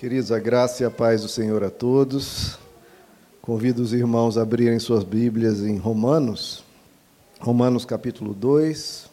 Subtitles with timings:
[0.00, 2.58] Queridos, a graça e a paz do Senhor a todos.
[3.42, 6.64] Convido os irmãos a abrirem suas Bíblias em Romanos,
[7.38, 9.10] Romanos capítulo 2,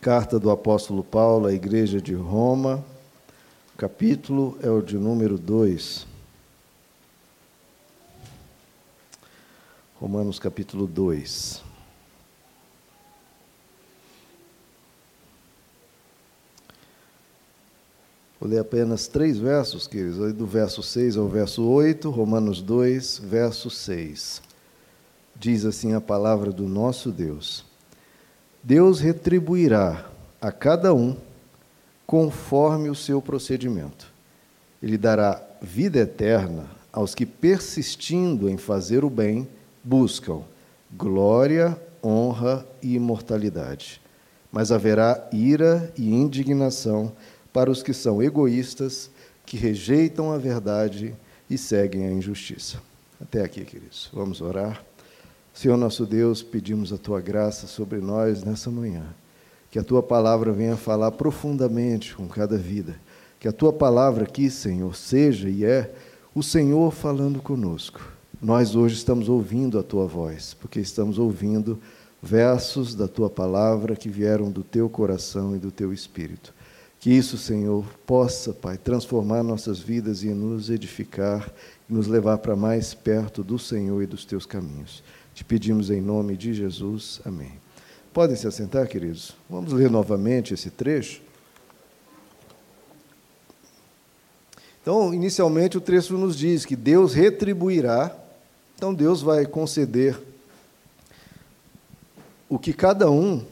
[0.00, 2.84] carta do apóstolo Paulo à igreja de Roma,
[3.76, 6.04] capítulo é o de número 2.
[10.00, 11.65] Romanos capítulo 2.
[18.38, 23.70] Vou ler apenas três versos, queridos, do verso 6 ao verso 8, Romanos 2, verso
[23.70, 24.42] 6.
[25.34, 27.64] Diz assim a palavra do nosso Deus:
[28.62, 30.04] Deus retribuirá
[30.40, 31.16] a cada um
[32.06, 34.12] conforme o seu procedimento.
[34.82, 39.48] Ele dará vida eterna aos que, persistindo em fazer o bem,
[39.82, 40.42] buscam
[40.94, 44.00] glória, honra e imortalidade.
[44.52, 47.12] Mas haverá ira e indignação
[47.56, 49.08] para os que são egoístas,
[49.46, 51.14] que rejeitam a verdade
[51.48, 52.82] e seguem a injustiça.
[53.18, 54.10] Até aqui, queridos.
[54.12, 54.84] Vamos orar.
[55.54, 59.04] Senhor nosso Deus, pedimos a tua graça sobre nós nessa manhã.
[59.70, 63.00] Que a tua palavra venha falar profundamente com cada vida.
[63.40, 65.94] Que a tua palavra aqui, Senhor, seja e é
[66.34, 68.02] o Senhor falando conosco.
[68.38, 71.80] Nós hoje estamos ouvindo a tua voz, porque estamos ouvindo
[72.22, 76.54] versos da tua palavra que vieram do teu coração e do teu espírito.
[76.98, 81.52] Que isso, Senhor, possa, Pai, transformar nossas vidas e nos edificar
[81.88, 85.02] e nos levar para mais perto do Senhor e dos teus caminhos.
[85.34, 87.20] Te pedimos em nome de Jesus.
[87.24, 87.52] Amém.
[88.12, 89.36] Podem se assentar, queridos?
[89.48, 91.20] Vamos ler novamente esse trecho.
[94.80, 98.16] Então, inicialmente, o trecho nos diz que Deus retribuirá,
[98.74, 100.16] então Deus vai conceder
[102.48, 103.44] o que cada um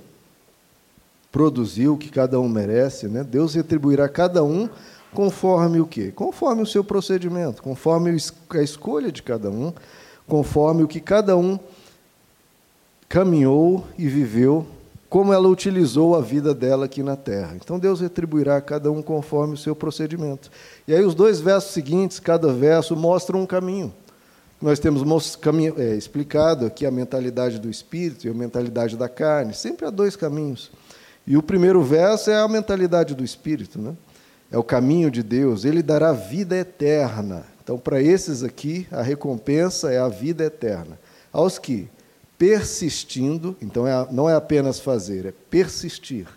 [1.35, 3.25] produziu, que cada um merece, né?
[3.25, 4.69] Deus retribuirá cada um
[5.13, 6.13] conforme o quê?
[6.15, 8.17] Conforme o seu procedimento, conforme
[8.51, 9.73] a escolha de cada um,
[10.29, 11.59] conforme o que cada um
[13.09, 14.65] caminhou e viveu,
[15.11, 17.57] como ela utilizou a vida dela aqui na terra.
[17.57, 20.53] Então Deus retribuirá cada um conforme o seu procedimento.
[20.87, 23.93] E aí os dois versos seguintes, cada verso mostra um caminho.
[24.63, 25.03] Nós temos
[25.79, 29.53] é, explicado aqui a mentalidade do espírito e a mentalidade da carne.
[29.53, 30.71] Sempre há dois caminhos.
[31.27, 33.95] E o primeiro verso é a mentalidade do Espírito, né?
[34.55, 37.45] é o caminho de Deus, ele dará vida eterna.
[37.63, 40.99] Então, para esses aqui, a recompensa é a vida eterna.
[41.33, 41.89] Aos que,
[42.39, 46.29] persistindo, então é, não é apenas fazer, é persistir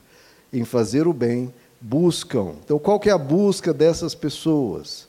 [0.51, 2.55] em fazer o bem, buscam.
[2.63, 5.07] Então, qual que é a busca dessas pessoas?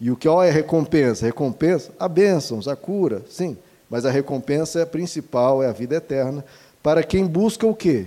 [0.00, 1.26] E o que é a recompensa?
[1.26, 1.90] Recompensa?
[1.98, 3.56] A bênçãos, a cura, sim.
[3.90, 6.44] Mas a recompensa é principal, é a vida eterna.
[6.80, 8.06] Para quem busca o quê?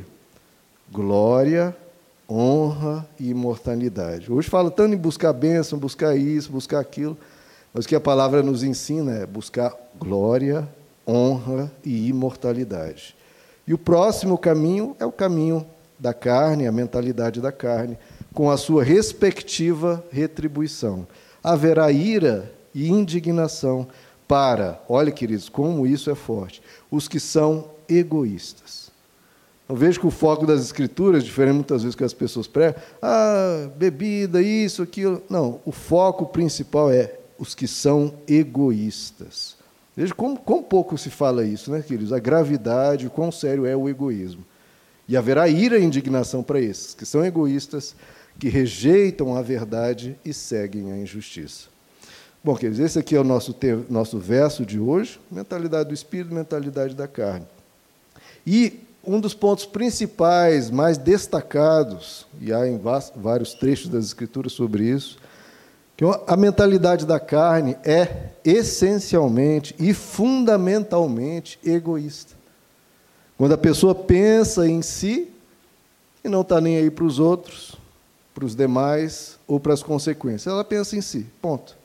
[0.91, 1.75] Glória,
[2.29, 4.31] honra e imortalidade.
[4.31, 7.17] Hoje fala tanto em buscar bênção, buscar isso, buscar aquilo,
[7.73, 10.67] mas o que a palavra nos ensina é buscar glória,
[11.07, 13.15] honra e imortalidade.
[13.67, 15.65] E o próximo caminho é o caminho
[15.97, 17.97] da carne, a mentalidade da carne,
[18.33, 21.07] com a sua respectiva retribuição.
[21.43, 23.87] Haverá ira e indignação
[24.27, 26.61] para, olha queridos, como isso é forte,
[26.91, 28.78] os que são egoístas.
[29.69, 33.69] Eu vejo que o foco das escrituras, diferente muitas vezes que as pessoas pregam, ah,
[33.77, 35.21] bebida, isso, aquilo.
[35.29, 39.55] Não, o foco principal é os que são egoístas.
[39.95, 42.11] Veja como, como pouco se fala isso, né, queridos?
[42.11, 44.43] A gravidade, o quão sério é o egoísmo.
[45.07, 47.95] E haverá ira e indignação para esses, que são egoístas,
[48.39, 51.67] que rejeitam a verdade e seguem a injustiça.
[52.43, 53.55] Bom, queridos, esse aqui é o nosso,
[53.87, 57.45] nosso verso de hoje: mentalidade do espírito, mentalidade da carne.
[58.47, 62.79] E um dos pontos principais, mais destacados, e há em
[63.15, 65.17] vários trechos das Escrituras sobre isso,
[65.97, 72.35] que a mentalidade da carne é essencialmente e fundamentalmente egoísta.
[73.35, 75.27] Quando a pessoa pensa em si
[76.23, 77.75] e não está nem aí para os outros,
[78.35, 81.75] para os demais ou para as consequências, ela pensa em si, ponto.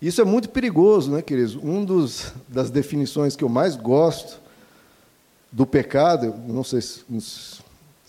[0.00, 1.54] Isso é muito perigoso, né, queridos?
[1.54, 4.45] Um dos das definições que eu mais gosto
[5.56, 7.62] do pecado, não sei se, se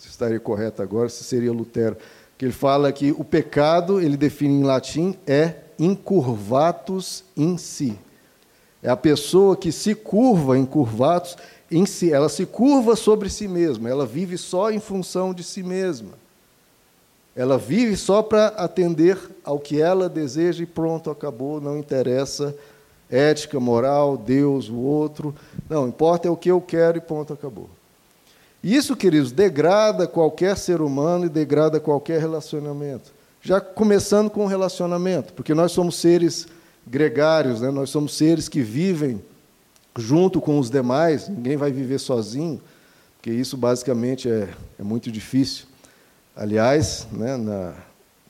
[0.06, 1.96] estaria correto agora, se seria Lutero,
[2.36, 7.98] que ele fala que o pecado, ele define em latim, é incurvatus in si.
[8.82, 11.38] É a pessoa que se curva, incurvatus,
[11.70, 15.62] em si, ela se curva sobre si mesma, ela vive só em função de si
[15.62, 16.12] mesma.
[17.34, 22.54] Ela vive só para atender ao que ela deseja e pronto, acabou, não interessa
[23.10, 25.34] ética, moral, Deus, o outro.
[25.68, 27.68] Não, importa é o que eu quero e ponto, acabou.
[28.62, 33.12] Isso, queridos, degrada qualquer ser humano e degrada qualquer relacionamento.
[33.40, 36.46] Já começando com o relacionamento, porque nós somos seres
[36.86, 37.70] gregários, né?
[37.70, 39.22] nós somos seres que vivem
[39.96, 42.60] junto com os demais, ninguém vai viver sozinho,
[43.16, 45.66] porque isso basicamente é, é muito difícil.
[46.34, 47.74] Aliás, né, na,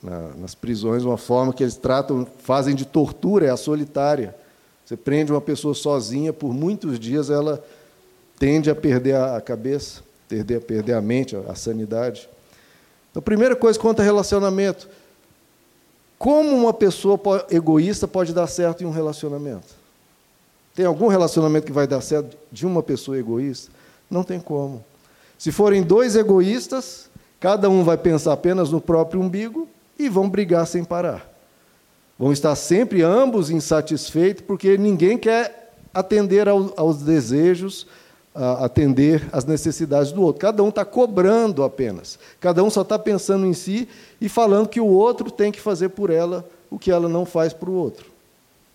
[0.02, 4.34] na, nas prisões, uma forma que eles tratam, fazem de tortura é a solitária.
[4.88, 7.62] Você prende uma pessoa sozinha por muitos dias, ela
[8.38, 12.26] tende a perder a cabeça, perder, a perder a mente, a, a sanidade.
[13.10, 14.88] Então, primeira coisa quanto a relacionamento.
[16.18, 17.20] Como uma pessoa
[17.50, 19.66] egoísta pode dar certo em um relacionamento?
[20.74, 23.70] Tem algum relacionamento que vai dar certo de uma pessoa egoísta?
[24.10, 24.82] Não tem como.
[25.36, 29.68] Se forem dois egoístas, cada um vai pensar apenas no próprio umbigo
[29.98, 31.37] e vão brigar sem parar.
[32.18, 37.86] Vão estar sempre ambos insatisfeitos, porque ninguém quer atender aos desejos,
[38.34, 40.40] atender às necessidades do outro.
[40.40, 42.18] Cada um está cobrando apenas.
[42.40, 43.88] Cada um só está pensando em si
[44.20, 47.52] e falando que o outro tem que fazer por ela o que ela não faz
[47.52, 48.06] para o outro.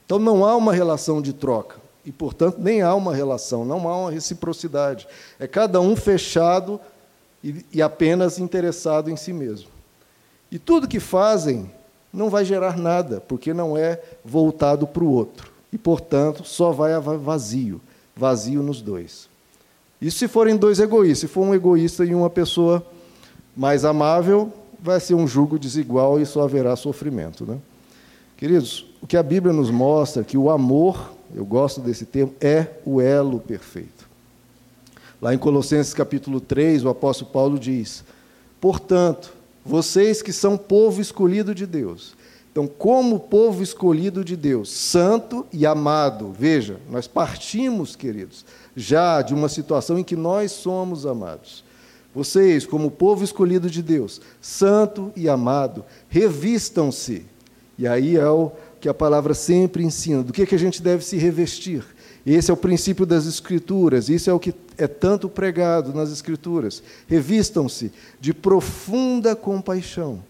[0.06, 1.78] Então não há uma relação de troca.
[2.06, 5.08] E, portanto, nem há uma relação, não há uma reciprocidade.
[5.40, 6.80] É cada um fechado
[7.42, 9.70] e, e apenas interessado em si mesmo.
[10.52, 11.72] E tudo que fazem
[12.14, 15.52] não vai gerar nada, porque não é voltado para o outro.
[15.72, 17.82] E, portanto, só vai vazio
[18.16, 19.28] vazio nos dois.
[20.00, 21.20] Isso se forem dois egoístas.
[21.20, 22.86] Se for um egoísta e uma pessoa
[23.56, 27.46] mais amável, vai ser um jugo desigual e só haverá sofrimento.
[27.46, 27.58] Né?
[28.38, 32.34] Queridos, o que a Bíblia nos mostra é que o amor, eu gosto desse termo,
[32.42, 34.04] é o elo perfeito.
[35.22, 38.04] Lá em Colossenses capítulo 3, o apóstolo Paulo diz:
[38.60, 39.34] Portanto,
[39.66, 42.16] vocês que são povo escolhido de Deus.
[42.52, 48.46] Então, como povo escolhido de Deus, santo e amado, veja, nós partimos, queridos,
[48.76, 51.64] já de uma situação em que nós somos amados.
[52.14, 57.26] Vocês, como povo escolhido de Deus, santo e amado, revistam-se.
[57.76, 60.22] E aí é o que a palavra sempre ensina.
[60.22, 61.84] Do que, é que a gente deve se revestir?
[62.26, 66.82] Esse é o princípio das Escrituras, isso é o que é tanto pregado nas Escrituras.
[67.08, 70.24] Revistam-se de profunda compaixão.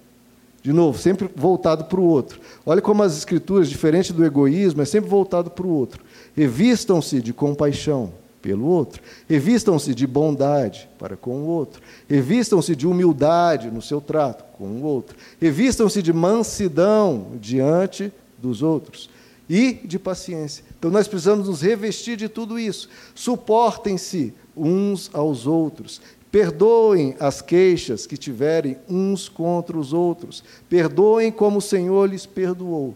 [0.63, 2.39] De novo, sempre voltado para o outro.
[2.65, 6.03] Olha como as Escrituras, diferente do egoísmo, é sempre voltado para o outro.
[6.35, 8.11] Revistam-se de compaixão
[8.41, 9.01] pelo outro.
[9.29, 11.79] Revistam-se de bondade para com o outro.
[12.09, 15.15] Revistam-se de humildade no seu trato com o outro.
[15.39, 18.11] Revistam-se de mansidão diante
[18.41, 19.09] dos outros
[19.49, 20.63] e de paciência.
[20.77, 22.89] Então nós precisamos nos revestir de tudo isso.
[23.13, 26.01] Suportem-se uns aos outros.
[26.31, 30.43] Perdoem as queixas que tiverem uns contra os outros.
[30.67, 32.95] Perdoem como o Senhor lhes perdoou.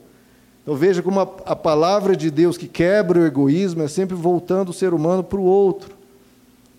[0.63, 4.69] Então veja como a, a palavra de Deus que quebra o egoísmo é sempre voltando
[4.69, 5.95] o ser humano para o outro.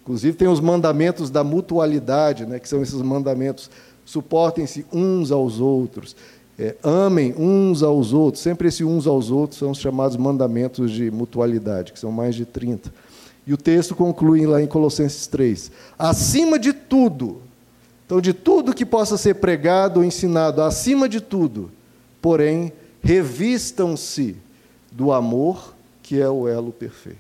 [0.02, 3.70] Inclusive tem os mandamentos da mutualidade, né, que são esses mandamentos.
[4.04, 6.16] Suportem-se uns aos outros
[6.58, 8.42] é, amem uns aos outros.
[8.42, 12.44] Sempre esses uns aos outros são os chamados mandamentos de mutualidade, que são mais de
[12.44, 12.92] 30.
[13.46, 15.70] E o texto conclui lá em Colossenses 3.
[15.98, 17.40] Acima de tudo,
[18.08, 21.70] então, de tudo que possa ser pregado ou ensinado, acima de tudo,
[22.22, 22.72] porém,
[23.02, 24.34] revistam-se
[24.90, 27.18] do amor, que é o elo perfeito.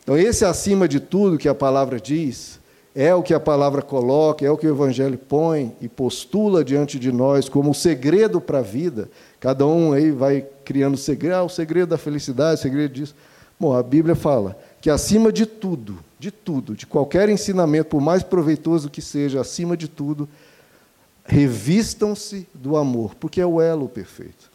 [0.00, 2.60] Então, esse acima de tudo que a palavra diz,
[2.94, 6.98] é o que a palavra coloca, é o que o Evangelho põe e postula diante
[6.98, 9.10] de nós como o segredo para a vida.
[9.40, 13.14] Cada um aí vai criando segredo, ah, o segredo da felicidade, o segredo disso.
[13.58, 18.22] Bom, a Bíblia fala que acima de tudo, de tudo, de qualquer ensinamento, por mais
[18.22, 20.28] proveitoso que seja, acima de tudo,
[21.24, 24.52] revistam-se do amor, porque é o elo perfeito.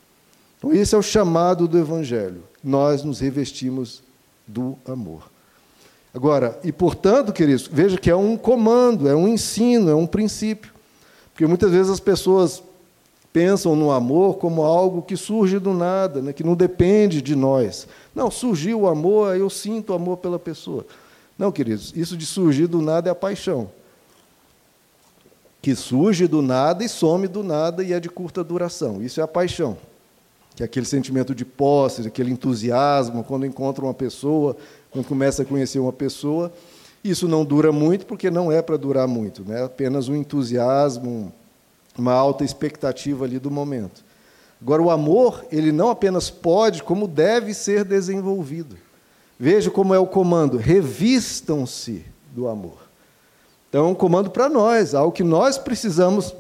[0.58, 2.44] Então, esse é o chamado do Evangelho.
[2.64, 4.04] Nós nos revestimos
[4.48, 5.30] do amor.
[6.14, 10.74] Agora, e portanto, queridos, veja que é um comando, é um ensino, é um princípio.
[11.32, 12.64] Porque muitas vezes as pessoas
[13.32, 17.88] pensam no amor como algo que surge do nada, né, que não depende de nós.
[18.14, 20.86] Não, surgiu o amor, eu sinto amor pela pessoa.
[21.38, 23.70] Não, queridos, isso de surgir do nada é a paixão.
[25.62, 29.02] Que surge do nada e some do nada e é de curta duração.
[29.02, 29.78] Isso é a paixão.
[30.56, 34.58] Que é aquele sentimento de posse, aquele entusiasmo quando encontra uma pessoa
[34.92, 36.52] quando começa a conhecer uma pessoa.
[37.04, 39.64] Isso não dura muito, porque não é para durar muito, né?
[39.64, 41.32] apenas um entusiasmo,
[41.98, 44.04] uma alta expectativa ali do momento.
[44.62, 48.78] Agora, o amor, ele não apenas pode, como deve ser desenvolvido.
[49.40, 52.04] Veja como é o comando: revistam-se
[52.36, 52.78] do amor.
[53.70, 56.36] Então, é um comando para nós, algo que nós precisamos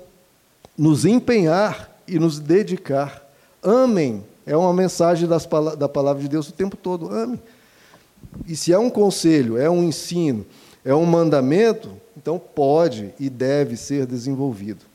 [0.77, 3.23] nos empenhar e nos dedicar.
[3.63, 7.09] Amem, é uma mensagem das, da palavra de Deus o tempo todo.
[7.13, 7.39] Amem.
[8.45, 10.45] E se é um conselho, é um ensino,
[10.83, 14.85] é um mandamento, então pode e deve ser desenvolvido.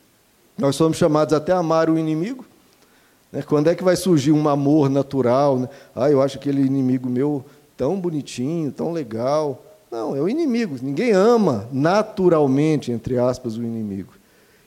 [0.56, 2.44] Nós somos chamados até a amar o inimigo.
[3.32, 3.42] Né?
[3.42, 5.58] Quando é que vai surgir um amor natural?
[5.58, 5.68] Né?
[5.94, 7.44] Ah, eu acho aquele inimigo meu
[7.76, 9.64] tão bonitinho, tão legal.
[9.90, 10.76] Não, é o inimigo.
[10.80, 14.12] Ninguém ama naturalmente, entre aspas, o inimigo.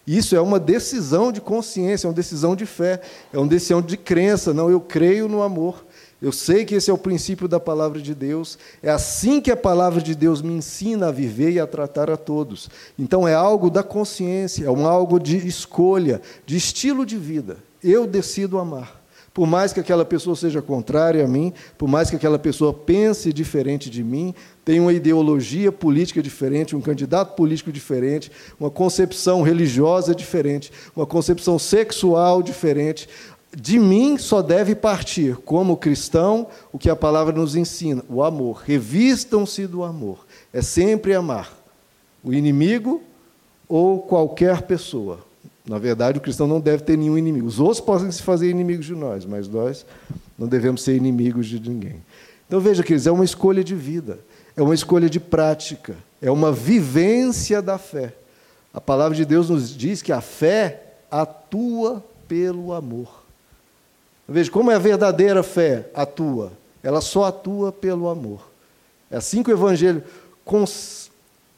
[0.06, 3.02] Isso é uma decisão de consciência, é uma decisão de fé,
[3.34, 4.54] é uma decisão de crença.
[4.54, 5.86] Não, eu creio no amor.
[6.22, 8.58] Eu sei que esse é o princípio da palavra de Deus.
[8.82, 12.18] É assim que a palavra de Deus me ensina a viver e a tratar a
[12.18, 12.70] todos.
[12.98, 17.58] Então é algo da consciência, é um algo de escolha, de estilo de vida.
[17.84, 18.98] Eu decido amar.
[19.38, 23.32] Por mais que aquela pessoa seja contrária a mim, por mais que aquela pessoa pense
[23.32, 24.34] diferente de mim,
[24.66, 31.60] tenha uma ideologia política diferente, um candidato político diferente, uma concepção religiosa diferente, uma concepção
[31.60, 33.08] sexual diferente,
[33.60, 38.62] de mim só deve partir, como cristão, o que a palavra nos ensina: o amor.
[38.64, 40.28] Revistam-se do amor.
[40.54, 41.52] É sempre amar
[42.24, 43.02] o inimigo
[43.68, 45.26] ou qualquer pessoa.
[45.66, 47.48] Na verdade, o cristão não deve ter nenhum inimigo.
[47.48, 49.88] Os outros podem se fazer inimigos de nós, mas nós
[50.38, 51.96] não devemos ser inimigos de ninguém.
[52.48, 54.20] Então veja, queridos, é uma escolha de vida,
[54.56, 58.14] é uma escolha de prática, é uma vivência da fé.
[58.72, 63.27] A palavra de Deus nos diz que a fé atua pelo amor.
[64.28, 66.52] Veja, como é a verdadeira fé atua?
[66.84, 68.50] Ela só atua pelo amor.
[69.10, 70.04] É assim que o Evangelho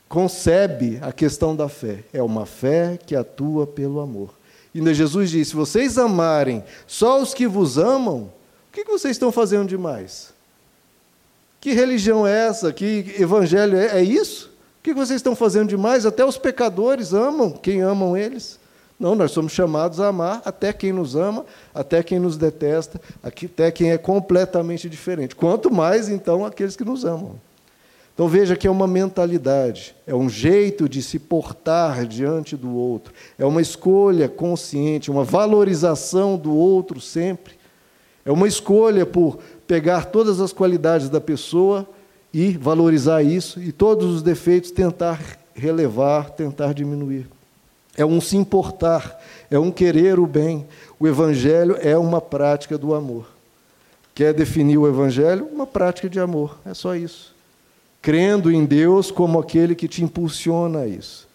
[0.07, 2.03] concebe a questão da fé.
[2.13, 4.33] É uma fé que atua pelo amor.
[4.73, 8.31] E Jesus disse: se vocês amarem só os que vos amam,
[8.69, 10.31] o que vocês estão fazendo demais?
[11.59, 12.71] Que religião é essa?
[12.71, 14.47] Que evangelho é, é isso?
[14.79, 16.05] O que vocês estão fazendo demais?
[16.05, 18.58] Até os pecadores amam quem amam eles.
[18.99, 23.71] Não, nós somos chamados a amar até quem nos ama, até quem nos detesta, até
[23.71, 25.35] quem é completamente diferente.
[25.35, 27.35] Quanto mais, então, aqueles que nos amam.
[28.13, 33.13] Então veja que é uma mentalidade, é um jeito de se portar diante do outro,
[33.37, 37.53] é uma escolha consciente, uma valorização do outro sempre.
[38.25, 41.87] É uma escolha por pegar todas as qualidades da pessoa
[42.33, 45.21] e valorizar isso, e todos os defeitos tentar
[45.55, 47.25] relevar, tentar diminuir
[47.99, 50.65] é um se importar, é um querer o bem.
[50.97, 53.27] O Evangelho é uma prática do amor.
[54.15, 55.45] Quer definir o Evangelho?
[55.51, 57.35] Uma prática de amor, é só isso.
[58.01, 61.27] Crendo em Deus como aquele que te impulsiona a isso.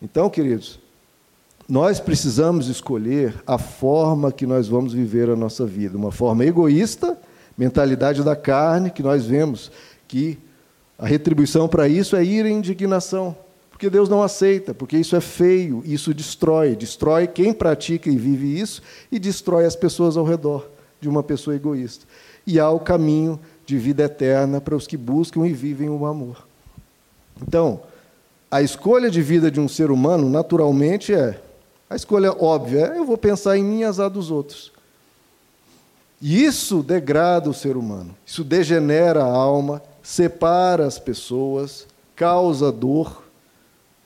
[0.00, 0.78] Então, queridos,
[1.68, 5.98] nós precisamos escolher a forma que nós vamos viver a nossa vida.
[5.98, 7.18] Uma forma egoísta,
[7.58, 9.70] mentalidade da carne, que nós vemos
[10.08, 10.38] que
[10.98, 13.36] a retribuição para isso é ir em indignação.
[13.84, 18.58] Porque Deus não aceita, porque isso é feio, isso destrói, destrói quem pratica e vive
[18.58, 18.80] isso
[19.12, 20.66] e destrói as pessoas ao redor
[21.02, 22.06] de uma pessoa egoísta.
[22.46, 26.48] E há o caminho de vida eterna para os que buscam e vivem o amor.
[27.46, 27.82] Então,
[28.50, 31.38] a escolha de vida de um ser humano, naturalmente, é
[31.90, 34.72] a escolha óbvia, é eu vou pensar em mim e azar dos outros.
[36.22, 41.86] E isso degrada o ser humano, isso degenera a alma, separa as pessoas,
[42.16, 43.23] causa dor,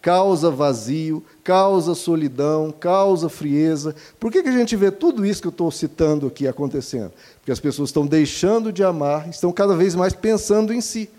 [0.09, 3.95] causa vazio, causa solidão, causa frieza.
[4.19, 7.13] Por que, que a gente vê tudo isso que eu estou citando aqui acontecendo?
[7.37, 11.11] Porque as pessoas estão deixando de amar, estão cada vez mais pensando em si.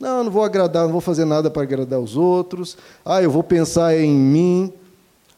[0.00, 2.78] Não, não vou agradar, não vou fazer nada para agradar os outros.
[3.04, 4.72] Ah, eu vou pensar em mim.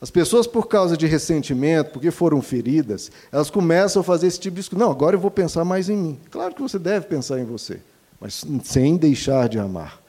[0.00, 4.54] As pessoas, por causa de ressentimento, porque foram feridas, elas começam a fazer esse tipo
[4.54, 4.84] de discurso.
[4.84, 6.20] Não, agora eu vou pensar mais em mim.
[6.30, 7.80] Claro que você deve pensar em você,
[8.20, 10.00] mas sem deixar de amar.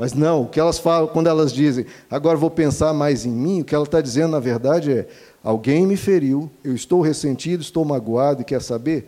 [0.00, 3.60] Mas não, o que elas falam, quando elas dizem, agora vou pensar mais em mim,
[3.60, 5.06] o que ela está dizendo, na verdade, é:
[5.44, 9.06] alguém me feriu, eu estou ressentido, estou magoado e quer saber?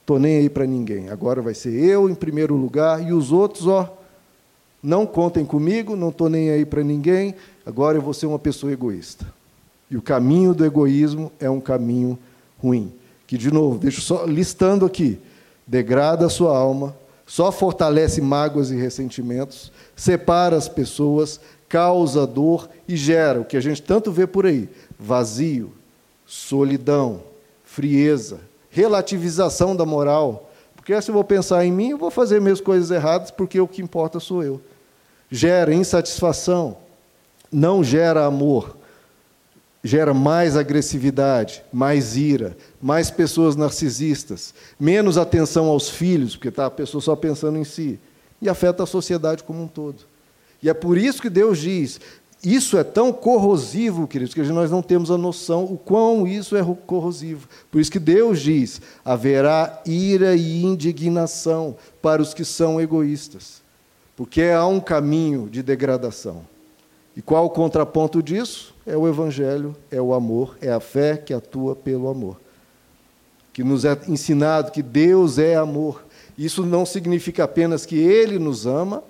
[0.00, 1.08] Estou nem aí para ninguém.
[1.10, 3.92] Agora vai ser eu em primeiro lugar e os outros, ó,
[4.80, 7.34] não contem comigo, não estou nem aí para ninguém,
[7.66, 9.26] agora eu vou ser uma pessoa egoísta.
[9.90, 12.16] E o caminho do egoísmo é um caminho
[12.62, 12.92] ruim.
[13.26, 15.18] Que, de novo, deixo só listando aqui:
[15.66, 16.94] degrada a sua alma,
[17.26, 23.60] só fortalece mágoas e ressentimentos, separa as pessoas, causa dor e gera o que a
[23.60, 24.68] gente tanto vê por aí:
[24.98, 25.72] vazio,
[26.26, 27.22] solidão,
[27.64, 30.50] frieza, relativização da moral.
[30.74, 33.68] Porque se eu vou pensar em mim, eu vou fazer minhas coisas erradas, porque o
[33.68, 34.60] que importa sou eu.
[35.30, 36.78] Gera insatisfação,
[37.50, 38.76] não gera amor,
[39.84, 46.70] gera mais agressividade, mais ira, mais pessoas narcisistas, menos atenção aos filhos, porque está a
[46.70, 48.00] pessoa só pensando em si
[48.42, 50.02] e afeta a sociedade como um todo.
[50.62, 51.98] E é por isso que Deus diz:
[52.44, 56.62] isso é tão corrosivo, queridos, que nós não temos a noção o quão isso é
[56.86, 57.48] corrosivo.
[57.70, 63.62] Por isso que Deus diz: haverá ira e indignação para os que são egoístas,
[64.16, 66.44] porque há um caminho de degradação.
[67.16, 68.74] E qual o contraponto disso?
[68.84, 72.40] É o Evangelho, é o amor, é a fé que atua pelo amor.
[73.52, 76.02] Que nos é ensinado que Deus é amor.
[76.36, 79.02] Isso não significa apenas que Ele nos ama,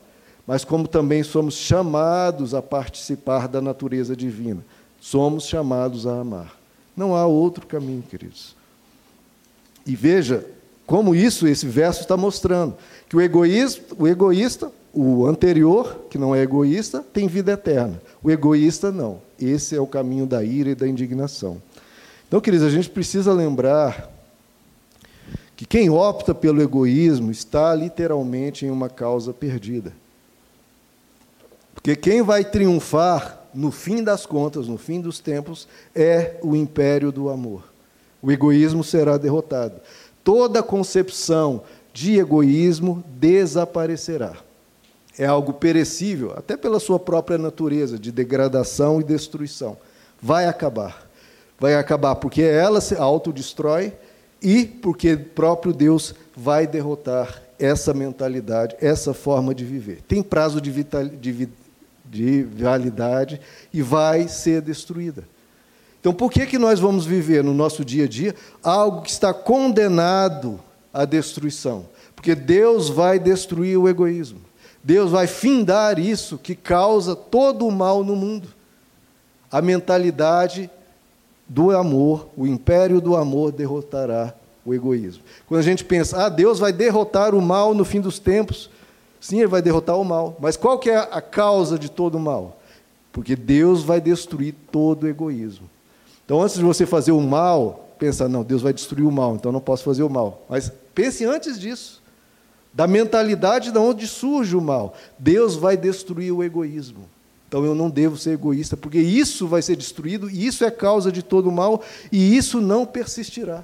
[0.46, 4.64] mas como também somos chamados a participar da natureza divina.
[5.00, 6.56] Somos chamados a amar.
[6.96, 8.54] Não há outro caminho, queridos.
[9.86, 10.44] E veja
[10.86, 12.76] como isso, esse verso está mostrando.
[13.08, 18.00] Que o egoísta, o egoísta, o anterior, que não é egoísta, tem vida eterna.
[18.22, 19.22] O egoísta não.
[19.40, 21.62] Esse é o caminho da ira e da indignação.
[22.28, 24.11] Então, queridos, a gente precisa lembrar
[25.62, 29.92] que quem opta pelo egoísmo está literalmente em uma causa perdida.
[31.72, 37.12] Porque quem vai triunfar no fim das contas, no fim dos tempos, é o império
[37.12, 37.62] do amor.
[38.20, 39.76] O egoísmo será derrotado.
[40.24, 44.34] Toda concepção de egoísmo desaparecerá.
[45.16, 49.76] É algo perecível, até pela sua própria natureza, de degradação e destruição.
[50.20, 51.08] Vai acabar.
[51.56, 53.92] Vai acabar porque ela se autodestrói
[54.42, 60.02] e porque próprio Deus vai derrotar essa mentalidade, essa forma de viver.
[60.08, 61.48] Tem prazo de, vital, de,
[62.04, 63.40] de validade
[63.72, 65.24] e vai ser destruída.
[66.00, 69.32] Então, por que, que nós vamos viver no nosso dia a dia algo que está
[69.32, 70.58] condenado
[70.92, 71.86] à destruição?
[72.16, 74.40] Porque Deus vai destruir o egoísmo.
[74.82, 78.48] Deus vai findar isso que causa todo o mal no mundo.
[79.48, 80.68] A mentalidade
[81.52, 85.22] do amor, o império do amor derrotará o egoísmo.
[85.46, 88.70] Quando a gente pensa, ah, Deus vai derrotar o mal no fim dos tempos,
[89.20, 90.34] sim, ele vai derrotar o mal.
[90.40, 92.58] Mas qual que é a causa de todo o mal?
[93.12, 95.68] Porque Deus vai destruir todo o egoísmo.
[96.24, 99.52] Então, antes de você fazer o mal, pensa, não, Deus vai destruir o mal, então
[99.52, 100.46] não posso fazer o mal.
[100.48, 102.02] Mas pense antes disso,
[102.72, 104.94] da mentalidade de onde surge o mal.
[105.18, 107.04] Deus vai destruir o egoísmo.
[107.52, 111.12] Então eu não devo ser egoísta, porque isso vai ser destruído, e isso é causa
[111.12, 113.62] de todo o mal, e isso não persistirá.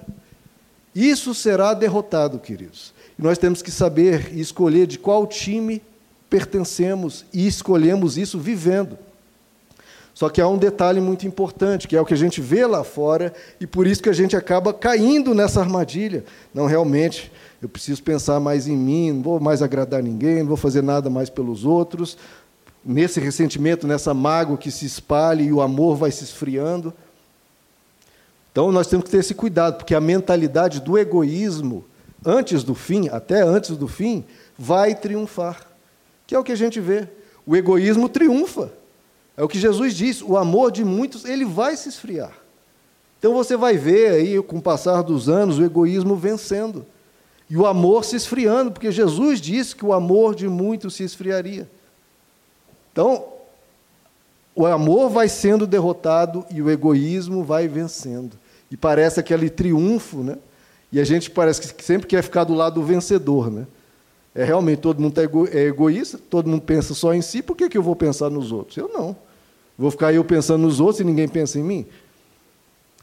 [0.94, 2.92] Isso será derrotado, queridos.
[3.18, 5.80] E nós temos que saber e escolher de qual time
[6.28, 8.98] pertencemos, e escolhemos isso vivendo.
[10.12, 12.84] Só que há um detalhe muito importante, que é o que a gente vê lá
[12.84, 16.26] fora, e por isso que a gente acaba caindo nessa armadilha.
[16.52, 20.58] Não, realmente, eu preciso pensar mais em mim, não vou mais agradar ninguém, não vou
[20.58, 22.18] fazer nada mais pelos outros.
[22.84, 26.92] Nesse ressentimento, nessa mágoa que se espalha e o amor vai se esfriando.
[28.52, 31.84] Então nós temos que ter esse cuidado, porque a mentalidade do egoísmo,
[32.24, 34.24] antes do fim, até antes do fim,
[34.58, 35.66] vai triunfar.
[36.26, 37.08] Que é o que a gente vê.
[37.46, 38.72] O egoísmo triunfa.
[39.36, 42.32] É o que Jesus diz, o amor de muitos, ele vai se esfriar.
[43.18, 46.84] Então você vai ver aí, com o passar dos anos, o egoísmo vencendo.
[47.48, 51.70] E o amor se esfriando, porque Jesus disse que o amor de muitos se esfriaria.
[52.92, 53.24] Então,
[54.54, 58.36] o amor vai sendo derrotado e o egoísmo vai vencendo.
[58.70, 60.36] E parece aquele triunfo, né?
[60.90, 63.66] E a gente parece que sempre quer ficar do lado do vencedor, né?
[64.34, 65.14] É realmente todo mundo
[65.52, 68.52] é egoísta, todo mundo pensa só em si, por que, que eu vou pensar nos
[68.52, 68.76] outros?
[68.76, 69.16] Eu não.
[69.76, 71.86] Vou ficar eu pensando nos outros e ninguém pensa em mim?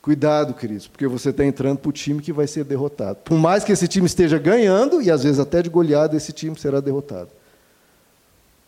[0.01, 3.17] Cuidado, queridos, porque você está entrando para o time que vai ser derrotado.
[3.23, 6.57] Por mais que esse time esteja ganhando, e às vezes até de goleada, esse time
[6.59, 7.29] será derrotado.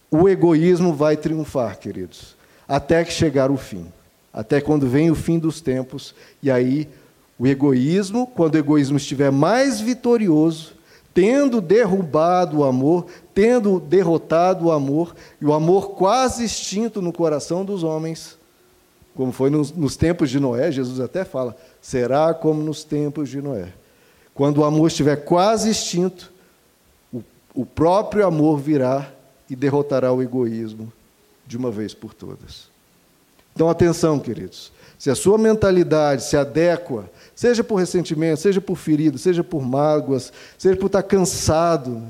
[0.10, 2.36] O egoísmo vai triunfar, queridos,
[2.67, 3.86] até que chegar o fim.
[4.34, 6.88] Até quando vem o fim dos tempos, e aí
[7.39, 10.74] o egoísmo, quando o egoísmo estiver mais vitorioso,
[11.13, 17.65] tendo derrubado o amor, tendo derrotado o amor, e o amor quase extinto no coração
[17.65, 18.38] dos homens,
[19.15, 23.41] como foi nos, nos, tempos de Noé, Jesus até fala: será como nos tempos de
[23.41, 23.74] Noé.
[24.36, 26.32] Quando o amor estiver quase extinto,
[27.12, 27.24] o,
[27.56, 29.12] o próprio amor virá
[29.49, 30.91] e derrotará o egoísmo
[31.45, 32.69] de uma vez por todas.
[33.55, 34.71] Então, atenção, queridos.
[34.99, 40.33] Se a sua mentalidade se adequa, seja por ressentimento, seja por ferido, seja por mágoas,
[40.57, 42.03] seja por estar cansado,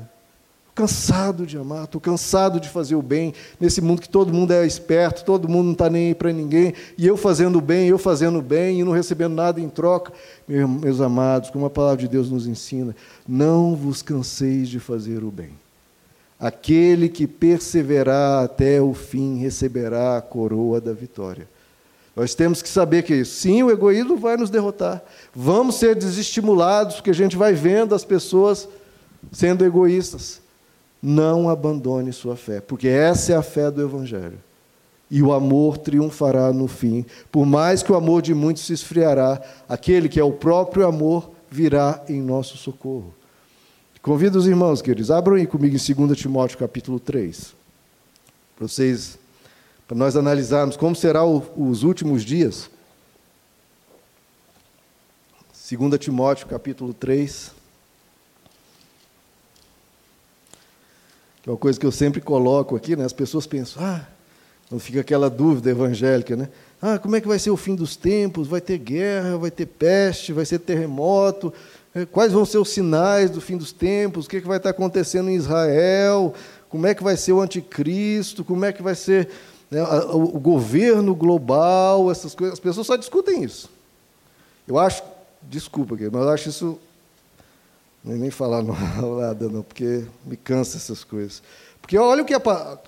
[0.74, 4.66] cansado de amar, estou cansado de fazer o bem nesse mundo que todo mundo é
[4.66, 7.98] esperto, todo mundo não está nem aí para ninguém, e eu fazendo o bem, eu
[7.98, 10.12] fazendo o bem e não recebendo nada em troca.
[10.46, 12.94] Meus amados, como a palavra de Deus nos ensina,
[13.26, 15.50] não vos canseis de fazer o bem.
[16.38, 21.48] Aquele que perseverar até o fim receberá a coroa da vitória.
[22.14, 25.02] Nós temos que saber que sim, o egoísmo vai nos derrotar.
[25.34, 28.68] Vamos ser desestimulados, porque a gente vai vendo as pessoas
[29.32, 30.40] sendo egoístas.
[31.00, 34.38] Não abandone sua fé, porque essa é a fé do Evangelho.
[35.10, 37.06] E o amor triunfará no fim.
[37.30, 41.30] Por mais que o amor de muitos se esfriará, aquele que é o próprio amor
[41.50, 43.14] virá em nosso socorro.
[44.08, 47.54] Convido os irmãos, queridos, abram aí comigo em 2 Timóteo capítulo 3,
[48.56, 49.18] para vocês
[49.86, 52.70] para nós analisarmos como serão os últimos dias.
[55.70, 57.52] 2 Timóteo, capítulo 3.
[61.42, 63.04] Que é uma coisa que eu sempre coloco aqui, né?
[63.04, 64.06] As pessoas pensam, ah,
[64.70, 66.48] não fica aquela dúvida evangélica, né?
[66.80, 68.48] Ah, como é que vai ser o fim dos tempos?
[68.48, 71.52] Vai ter guerra, vai ter peste, vai ser terremoto?
[72.02, 74.26] Eh, quais vão ser os sinais do fim dos tempos?
[74.26, 76.34] O que, é que vai estar acontecendo em Israel?
[76.68, 78.44] Como é que vai ser o anticristo?
[78.44, 79.28] Como é que vai ser
[79.70, 82.10] né, o governo global?
[82.10, 82.54] Essas coisas.
[82.54, 83.70] As pessoas só discutem isso.
[84.66, 85.02] Eu acho
[85.42, 86.78] Desculpa, mas eu acho isso.
[88.04, 91.42] Nem falar nada, não, porque me cansa essas coisas.
[91.80, 92.38] Porque olha o que a,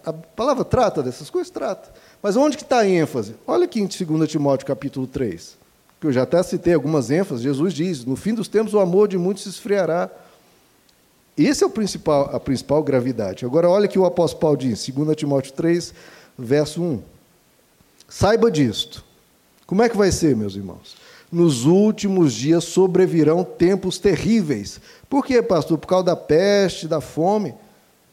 [0.04, 1.92] a palavra trata dessas coisas, trata.
[2.22, 3.34] Mas onde que está a ênfase?
[3.46, 5.56] Olha aqui em 2 Timóteo capítulo 3.
[6.00, 7.42] Que eu já até citei algumas ênfases.
[7.42, 10.10] Jesus diz: no fim dos tempos o amor de muitos se esfriará.
[11.36, 13.44] Esse é o principal, a principal gravidade.
[13.44, 15.94] Agora, olha que o apóstolo Paulo diz, 2 Timóteo 3,
[16.38, 17.02] verso 1.
[18.08, 19.04] Saiba disto.
[19.66, 20.96] Como é que vai ser, meus irmãos?
[21.30, 24.80] nos últimos dias sobrevirão tempos terríveis.
[25.08, 25.78] Por quê, pastor?
[25.78, 27.54] Por causa da peste, da fome.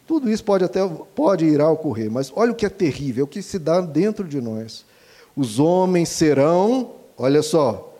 [0.05, 3.25] Tudo isso pode até pode ir a ocorrer, mas olha o que é terrível, é
[3.25, 4.85] o que se dá dentro de nós.
[5.35, 7.93] Os homens serão, olha só,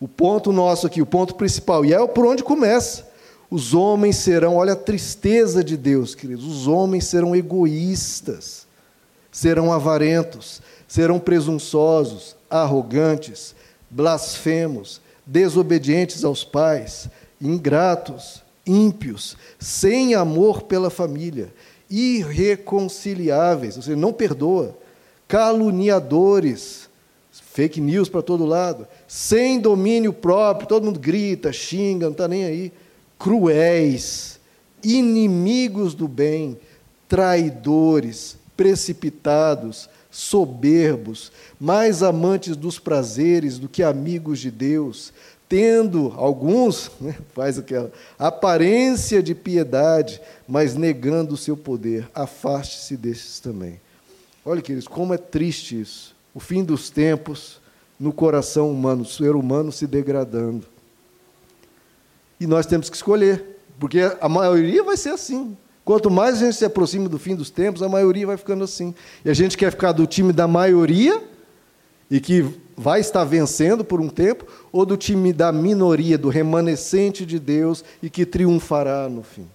[0.00, 3.08] o ponto nosso aqui, o ponto principal, e é por onde começa.
[3.50, 8.66] Os homens serão, olha a tristeza de Deus, queridos, os homens serão egoístas,
[9.30, 13.54] serão avarentos, serão presunçosos, arrogantes,
[13.88, 17.08] blasfemos, desobedientes aos pais,
[17.40, 21.52] ingratos, ímpios, sem amor pela família,
[21.90, 24.76] irreconciliáveis, ou seja, não perdoa,
[25.28, 26.88] caluniadores,
[27.54, 32.44] fake news para todo lado, sem domínio próprio, todo mundo grita, xinga, não está nem
[32.44, 32.72] aí,
[33.16, 34.40] cruéis,
[34.82, 36.58] inimigos do bem,
[37.08, 45.12] traidores, precipitados, soberbos, mais amantes dos prazeres do que amigos de Deus,
[45.48, 52.10] tendo alguns, né, faz aquela aparência de piedade, mas negando o seu poder.
[52.12, 53.80] Afaste-se desses também.
[54.44, 56.13] Olha, queridos, como é triste isso.
[56.34, 57.60] O fim dos tempos
[57.98, 60.66] no coração humano, o ser humano se degradando.
[62.40, 65.56] E nós temos que escolher, porque a maioria vai ser assim.
[65.84, 68.94] Quanto mais a gente se aproxima do fim dos tempos, a maioria vai ficando assim.
[69.24, 71.22] E a gente quer ficar do time da maioria
[72.10, 72.44] e que
[72.76, 77.84] vai estar vencendo por um tempo, ou do time da minoria, do remanescente de Deus
[78.02, 79.46] e que triunfará no fim.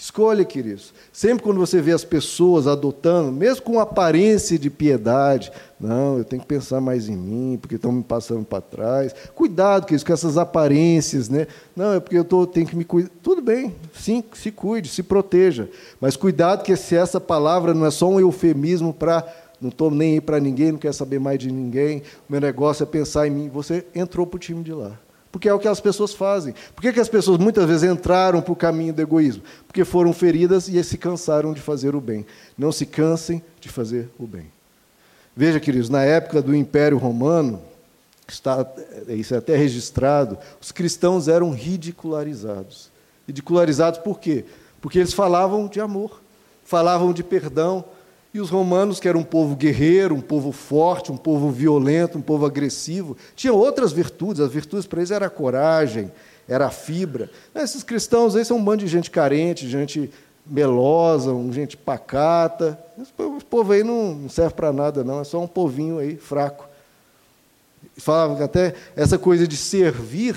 [0.00, 0.94] Escolha, queridos.
[1.12, 6.40] Sempre quando você vê as pessoas adotando, mesmo com aparência de piedade, não, eu tenho
[6.40, 9.12] que pensar mais em mim, porque estão me passando para trás.
[9.34, 11.48] Cuidado, queridos, com essas aparências, né?
[11.74, 13.10] Não, é porque eu tô, tenho que me cuidar.
[13.20, 15.68] Tudo bem, sim, se cuide, se proteja.
[16.00, 19.26] Mas cuidado que se essa palavra não é só um eufemismo para
[19.60, 22.84] não estou nem aí para ninguém, não quero saber mais de ninguém, o meu negócio
[22.84, 23.48] é pensar em mim.
[23.48, 24.92] Você entrou para o time de lá.
[25.30, 26.54] Porque é o que as pessoas fazem.
[26.74, 29.42] Por que, que as pessoas muitas vezes entraram para o caminho do egoísmo?
[29.66, 32.26] Porque foram feridas e se cansaram de fazer o bem.
[32.56, 34.50] Não se cansem de fazer o bem.
[35.36, 37.60] Veja, queridos, na época do Império Romano,
[38.26, 38.66] está,
[39.08, 42.90] isso é até registrado, os cristãos eram ridicularizados.
[43.26, 44.44] Ridicularizados por quê?
[44.80, 46.20] Porque eles falavam de amor,
[46.64, 47.84] falavam de perdão,
[48.32, 52.22] e os romanos, que eram um povo guerreiro, um povo forte, um povo violento, um
[52.22, 54.40] povo agressivo, tinham outras virtudes.
[54.40, 56.12] As virtudes para eles era a coragem,
[56.46, 57.30] era a fibra.
[57.54, 60.10] Esses cristãos aí são um bando de gente carente, gente
[60.46, 62.78] melosa, gente pacata.
[63.00, 63.12] Esse
[63.48, 65.20] povo aí não serve para nada, não.
[65.20, 66.68] É só um povinho aí fraco.
[67.96, 70.36] Falavam até essa coisa de servir,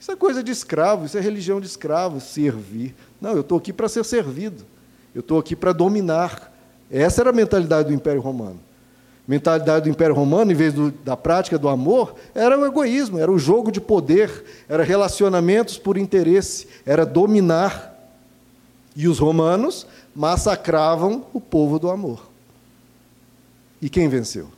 [0.00, 2.94] isso é coisa de escravo, isso é religião de escravo, servir.
[3.20, 4.64] Não, eu estou aqui para ser servido.
[5.14, 6.56] Eu estou aqui para dominar.
[6.90, 8.58] Essa era a mentalidade do Império Romano.
[9.26, 13.18] A mentalidade do Império Romano, em vez do, da prática do amor, era o egoísmo,
[13.18, 17.94] era o jogo de poder, era relacionamentos por interesse, era dominar.
[18.96, 22.28] E os romanos massacravam o povo do amor.
[23.80, 24.48] E quem venceu?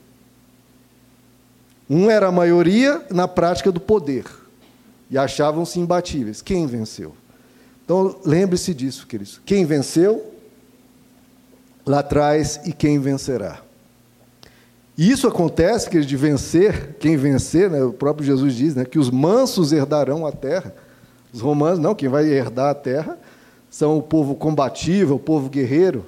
[1.88, 4.24] Um era a maioria na prática do poder
[5.10, 6.40] e achavam-se imbatíveis.
[6.40, 7.14] Quem venceu?
[7.84, 9.40] Então lembre-se disso, queridos.
[9.44, 10.32] Quem venceu
[11.86, 13.60] lá atrás e quem vencerá.
[14.96, 18.98] E isso acontece, que de vencer, quem vencer, né, o próprio Jesus diz né, que
[18.98, 20.74] os mansos herdarão a terra.
[21.32, 23.18] Os romanos, não, quem vai herdar a terra
[23.70, 26.04] são o povo combativo, o povo guerreiro,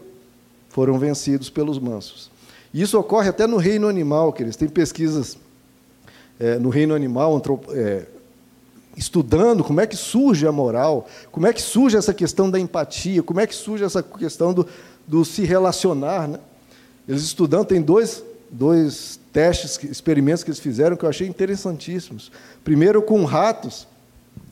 [0.68, 2.30] foram vencidos pelos mansos.
[2.74, 5.38] E isso ocorre até no reino animal, que eles têm pesquisas
[6.40, 8.06] é, no reino animal, é,
[8.96, 13.22] estudando como é que surge a moral, como é que surge essa questão da empatia,
[13.22, 14.66] como é que surge essa questão do,
[15.06, 16.28] do se relacionar.
[16.28, 16.38] Né?
[17.08, 22.30] Eles estudando, tem dois dois testes, experimentos que eles fizeram que eu achei interessantíssimos.
[22.62, 23.90] Primeiro, com ratos.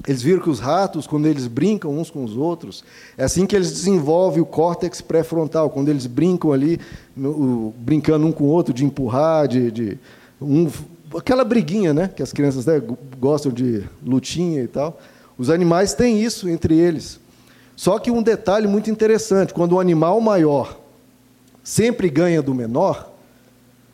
[0.08, 2.82] Eles viram que os ratos, quando eles brincam uns com os outros,
[3.18, 6.80] é assim que eles desenvolvem o córtex pré-frontal, quando eles brincam ali,
[7.76, 9.98] brincando um com o outro, de empurrar, de, de
[10.40, 10.70] um,
[11.14, 12.80] aquela briguinha, né, que as crianças né,
[13.18, 14.98] gostam de lutinha e tal.
[15.36, 17.19] Os animais têm isso entre eles.
[17.80, 20.76] Só que um detalhe muito interessante: quando o animal maior
[21.64, 23.10] sempre ganha do menor,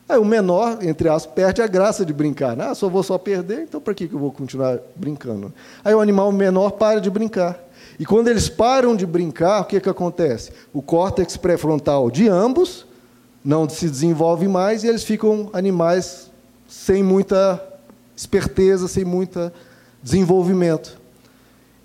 [0.09, 2.57] aí o menor, entre aspas, perde a graça de brincar.
[2.57, 2.65] Né?
[2.67, 5.53] Ah, só vou só perder, então para que eu vou continuar brincando?
[5.85, 7.57] Aí o animal menor para de brincar.
[7.97, 10.51] E quando eles param de brincar, o que, que acontece?
[10.73, 12.85] O córtex pré-frontal de ambos
[13.41, 16.29] não se desenvolve mais e eles ficam animais
[16.67, 17.63] sem muita
[18.17, 19.49] esperteza, sem muito
[20.03, 20.99] desenvolvimento.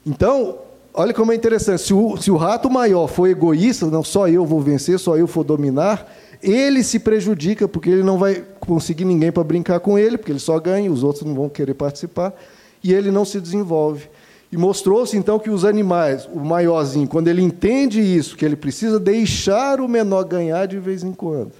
[0.05, 0.62] Então,
[0.95, 4.45] olha como é interessante: se o, se o rato maior for egoísta, não só eu
[4.45, 6.11] vou vencer, só eu vou dominar,
[6.43, 10.39] ele se prejudica, porque ele não vai conseguir ninguém para brincar com ele, porque ele
[10.39, 12.35] só ganha, os outros não vão querer participar,
[12.83, 14.09] e ele não se desenvolve.
[14.51, 19.01] E mostrou-se então que os animais, o maiorzinho, quando ele entende isso, que ele precisa
[19.01, 21.53] deixar o menor ganhar de vez em quando,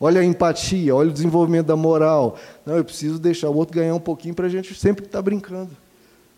[0.00, 2.36] Olha a empatia, olha o desenvolvimento da moral.
[2.66, 5.22] Não, eu preciso deixar o outro ganhar um pouquinho para a gente sempre estar tá
[5.22, 5.70] brincando.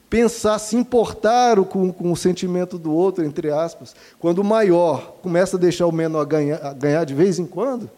[0.08, 3.94] Pensar, se importar com, com, o sentimento do outro, entre aspas.
[4.18, 7.90] Quando o maior começa a deixar o menor ganhar, ganhar de vez em quando,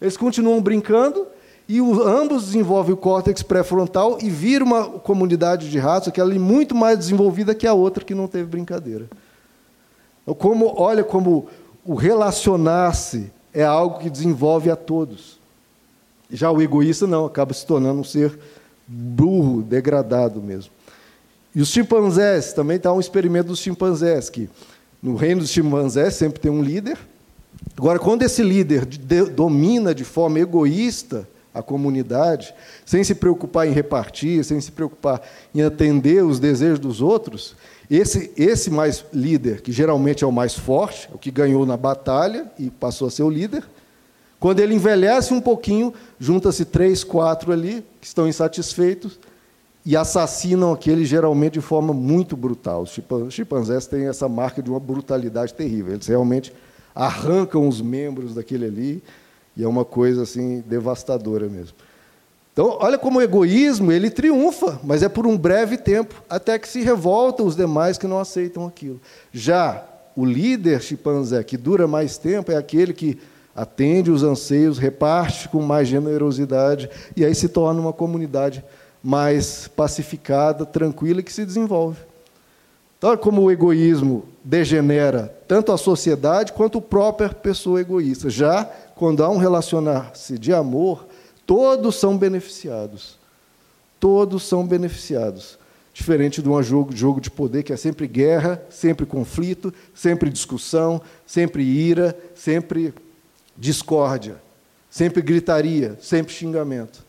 [0.00, 1.26] eles continuam brincando
[1.68, 6.38] e o, ambos desenvolvem o córtex pré-frontal e vira uma comunidade de ratos, aquela ali
[6.38, 9.08] muito mais desenvolvida que a outra que não teve brincadeira.
[10.22, 11.48] Então, como, olha como
[11.84, 15.38] o relacionar-se é algo que desenvolve a todos.
[16.30, 18.38] Já o egoísta não, acaba se tornando um ser
[18.86, 20.75] burro, degradado mesmo.
[21.56, 24.46] E os chimpanzés, também está um experimento dos chimpanzés, que
[25.02, 26.98] no reino dos chimpanzés sempre tem um líder.
[27.74, 34.44] Agora, quando esse líder domina de forma egoísta a comunidade, sem se preocupar em repartir,
[34.44, 35.22] sem se preocupar
[35.54, 37.56] em atender os desejos dos outros,
[37.90, 42.52] esse, esse mais líder, que geralmente é o mais forte, o que ganhou na batalha
[42.58, 43.64] e passou a ser o líder,
[44.38, 49.18] quando ele envelhece um pouquinho, junta-se três, quatro ali, que estão insatisfeitos,
[49.86, 52.82] e assassinam aquele geralmente de forma muito brutal.
[52.82, 53.00] Os
[53.32, 55.94] chimpanzés têm essa marca de uma brutalidade terrível.
[55.94, 56.52] Eles realmente
[56.92, 59.02] arrancam os membros daquele ali,
[59.56, 61.76] e é uma coisa assim devastadora mesmo.
[62.52, 66.68] Então, olha como o egoísmo, ele triunfa, mas é por um breve tempo, até que
[66.68, 69.00] se revoltam os demais que não aceitam aquilo.
[69.32, 69.84] Já
[70.16, 73.18] o líder chimpanzé, que dura mais tempo, é aquele que
[73.54, 78.64] atende os anseios, reparte com mais generosidade, e aí se torna uma comunidade
[79.06, 81.98] mais pacificada, tranquila e que se desenvolve.
[82.98, 88.28] Então, olha como o egoísmo degenera tanto a sociedade quanto a própria pessoa egoísta.
[88.30, 88.64] Já
[88.94, 91.06] quando há um relacionar-se de amor,
[91.46, 93.16] Todos são beneficiados.
[94.00, 95.56] Todos são beneficiados.
[95.94, 101.00] Diferente de um jogo, jogo de poder que é sempre guerra, sempre conflito, sempre discussão,
[101.24, 102.92] sempre ira, sempre
[103.56, 104.36] discórdia,
[104.90, 107.05] sempre gritaria, sempre xingamento.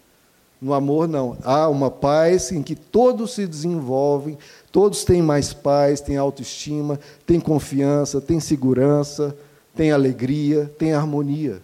[0.62, 1.38] No amor, não.
[1.44, 4.38] Há uma paz em que todos se desenvolvem,
[4.72, 9.36] todos têm mais paz, têm autoestima, têm confiança, têm segurança,
[9.76, 11.62] têm alegria, têm harmonia.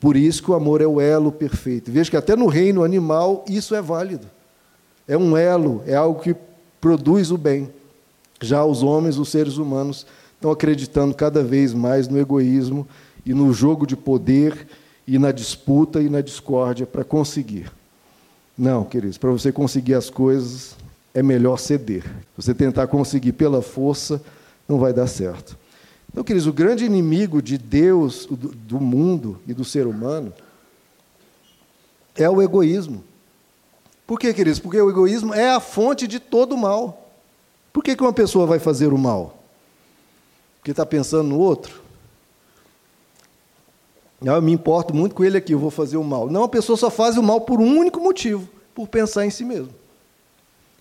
[0.00, 1.90] Por isso que o amor é o elo perfeito.
[1.90, 4.28] Veja que até no reino animal isso é válido.
[5.06, 6.34] É um elo, é algo que
[6.80, 7.68] produz o bem.
[8.40, 12.86] Já os homens, os seres humanos, estão acreditando cada vez mais no egoísmo
[13.24, 14.66] e no jogo de poder
[15.06, 17.70] e na disputa e na discórdia para conseguir.
[18.56, 20.76] Não, queridos, para você conseguir as coisas
[21.14, 22.04] é melhor ceder.
[22.36, 24.22] Você tentar conseguir pela força
[24.68, 25.58] não vai dar certo.
[26.10, 30.32] Então, queridos, o grande inimigo de Deus, do mundo e do ser humano
[32.14, 33.02] é o egoísmo.
[34.06, 34.60] Por quê, queridos?
[34.60, 37.10] Porque o egoísmo é a fonte de todo o mal.
[37.72, 39.42] Por que, que uma pessoa vai fazer o mal?
[40.58, 41.81] Porque está pensando no outro?
[44.24, 46.30] Eu me importo muito com ele aqui, eu vou fazer o mal.
[46.30, 49.44] Não, a pessoa só faz o mal por um único motivo, por pensar em si
[49.44, 49.70] mesmo.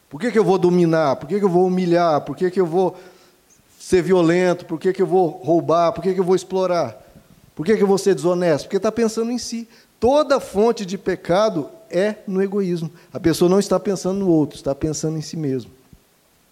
[0.09, 1.15] Por que, que eu vou dominar?
[1.15, 2.21] Por que, que eu vou humilhar?
[2.21, 2.97] Por que, que eu vou
[3.79, 4.65] ser violento?
[4.65, 5.93] Por que, que eu vou roubar?
[5.93, 7.01] Por que, que eu vou explorar?
[7.55, 8.65] Por que, que eu vou ser desonesto?
[8.65, 9.67] Porque está pensando em si.
[9.99, 12.91] Toda fonte de pecado é no egoísmo.
[13.13, 15.71] A pessoa não está pensando no outro, está pensando em si mesmo.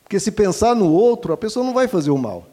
[0.03, 2.47] Porque se pensar no outro, a pessoa não vai fazer o mal.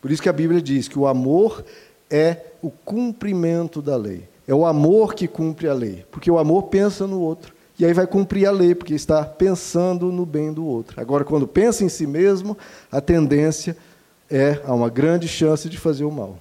[0.00, 1.64] Por isso que a Bíblia diz que o amor
[2.10, 4.28] é o cumprimento da lei.
[4.46, 6.04] É o amor que cumpre a lei.
[6.10, 7.54] Porque o amor pensa no outro.
[7.78, 10.98] E aí vai cumprir a lei, porque está pensando no bem do outro.
[11.00, 12.56] Agora, quando pensa em si mesmo,
[12.90, 13.76] a tendência
[14.30, 16.38] é há uma grande chance de fazer o mal.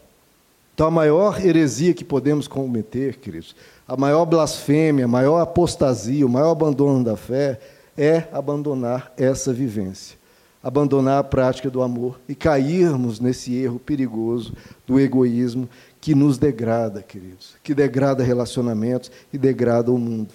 [0.73, 3.55] Então, a maior heresia que podemos cometer, queridos,
[3.87, 7.59] a maior blasfêmia, a maior apostasia, o maior abandono da fé
[7.97, 10.17] é abandonar essa vivência,
[10.65, 14.51] abandonar a prática do amor e cairmos nesse erro perigoso
[14.87, 15.69] do egoísmo
[16.01, 20.33] que nos degrada, queridos, que degrada relacionamentos e degrada o mundo.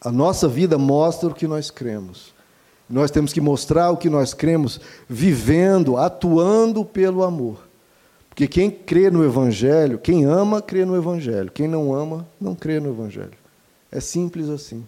[0.00, 2.34] A nossa vida mostra o que nós cremos.
[2.88, 7.66] Nós temos que mostrar o que nós cremos vivendo, atuando pelo amor.
[8.30, 11.50] Porque quem crê no Evangelho, quem ama, crê no Evangelho.
[11.50, 13.36] Quem não ama, não crê no Evangelho.
[13.92, 14.86] É simples assim.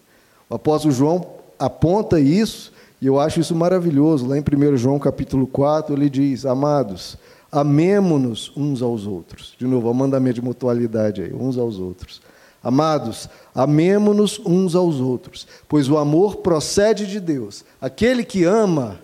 [0.49, 4.27] O apóstolo João aponta isso, e eu acho isso maravilhoso.
[4.27, 7.17] Lá em 1 João capítulo 4, ele diz: Amados,
[7.51, 9.55] amemo-nos uns aos outros.
[9.59, 12.21] De novo, o mandamento de mutualidade aí, uns aos outros.
[12.63, 17.65] Amados, amemo-nos uns aos outros, pois o amor procede de Deus.
[17.81, 18.99] Aquele que ama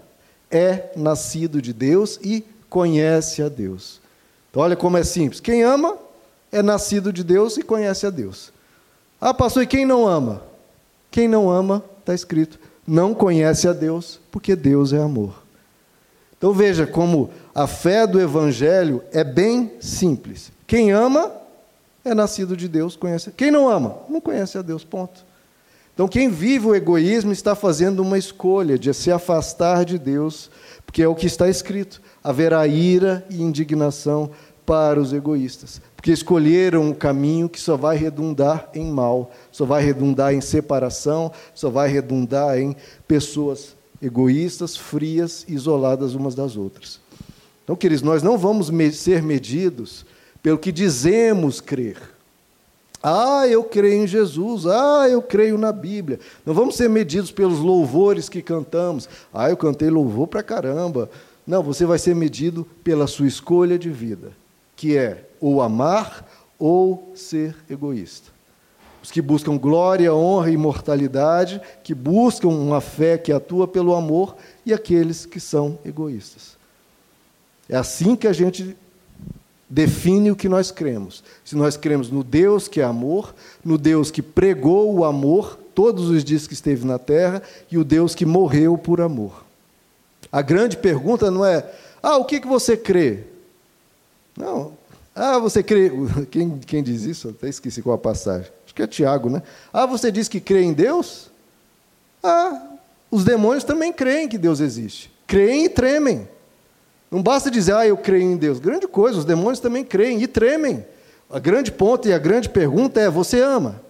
[0.50, 4.00] é nascido de Deus e conhece a Deus.
[4.50, 5.40] Então, olha como é simples.
[5.40, 5.96] Quem ama
[6.50, 8.52] é nascido de Deus e conhece a Deus.
[9.20, 10.42] Ah, pastor, e quem não ama?
[11.10, 15.42] Quem não ama, está escrito, não conhece a Deus, porque Deus é amor.
[16.36, 20.52] Então veja como a fé do Evangelho é bem simples.
[20.66, 21.32] Quem ama
[22.04, 23.30] é nascido de Deus, conhece.
[23.32, 25.24] Quem não ama, não conhece a Deus, ponto.
[25.94, 30.50] Então quem vive o egoísmo está fazendo uma escolha de se afastar de Deus,
[30.84, 34.30] porque é o que está escrito haverá ira e indignação
[34.64, 39.82] para os egoístas, porque escolheram um caminho que só vai redundar em mal, só vai
[39.82, 42.76] redundar em separação, só vai redundar em
[43.08, 47.00] pessoas egoístas, frias, isoladas umas das outras.
[47.64, 50.04] Então, queridos, nós não vamos ser medidos
[50.42, 51.96] pelo que dizemos crer.
[53.02, 54.66] Ah, eu creio em Jesus.
[54.66, 56.20] Ah, eu creio na Bíblia.
[56.44, 59.08] Não vamos ser medidos pelos louvores que cantamos.
[59.32, 61.08] Ah, eu cantei louvor pra caramba.
[61.46, 64.32] Não, você vai ser medido pela sua escolha de vida,
[64.84, 68.30] que é ou amar ou ser egoísta.
[69.02, 74.36] Os que buscam glória, honra e imortalidade, que buscam uma fé que atua pelo amor,
[74.66, 76.58] e aqueles que são egoístas.
[77.66, 78.76] É assim que a gente
[79.70, 81.24] define o que nós cremos.
[81.46, 86.10] Se nós cremos no Deus que é amor, no Deus que pregou o amor todos
[86.10, 89.46] os dias que esteve na terra e o Deus que morreu por amor.
[90.30, 93.32] A grande pergunta não é, ah, o que, que você crê?
[94.36, 94.72] Não.
[95.14, 95.90] Ah, você crê.
[96.30, 97.28] Quem, quem diz isso?
[97.28, 98.50] Até esqueci qual a passagem.
[98.64, 99.42] Acho que é Tiago, né?
[99.72, 101.30] Ah, você diz que crê em Deus?
[102.22, 102.62] Ah,
[103.10, 105.12] os demônios também creem que Deus existe.
[105.26, 106.28] Creem e tremem.
[107.10, 108.58] Não basta dizer, ah, eu creio em Deus.
[108.58, 110.84] Grande coisa, os demônios também creem e tremem.
[111.30, 113.80] A grande ponto e a grande pergunta é: você ama?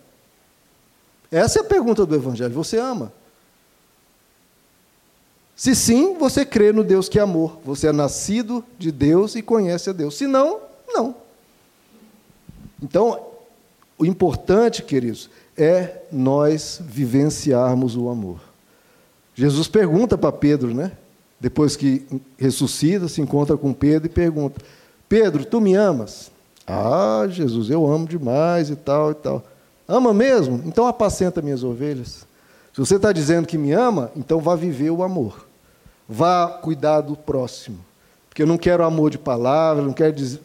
[1.30, 2.52] Essa é a pergunta do Evangelho.
[2.54, 3.12] Você ama?
[5.56, 7.58] Se sim, você crê no Deus que é amor.
[7.64, 10.16] Você é nascido de Deus e conhece a Deus.
[10.16, 11.14] Se não, não.
[12.82, 13.20] Então,
[13.96, 18.40] o importante, queridos, é nós vivenciarmos o amor.
[19.34, 20.92] Jesus pergunta para Pedro, né?
[21.40, 22.04] Depois que
[22.38, 24.60] ressuscita, se encontra com Pedro e pergunta:
[25.08, 26.30] Pedro, tu me amas?
[26.66, 29.44] Ah, Jesus, eu amo demais e tal e tal.
[29.86, 30.62] Ama mesmo?
[30.64, 32.26] Então apacenta minhas ovelhas.
[32.74, 35.46] Se você está dizendo que me ama, então vá viver o amor.
[36.08, 37.78] Vá cuidar do próximo.
[38.28, 40.40] Porque eu não quero amor de palavra, não quero dizer,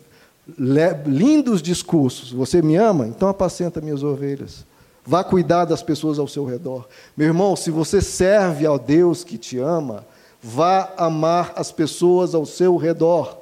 [1.08, 2.32] lindos discursos.
[2.32, 3.08] Você me ama?
[3.08, 4.64] Então apacenta minhas ovelhas.
[5.04, 6.88] Vá cuidar das pessoas ao seu redor.
[7.18, 10.06] Meu irmão, se você serve ao Deus que te ama,
[10.40, 13.40] vá amar as pessoas ao seu redor.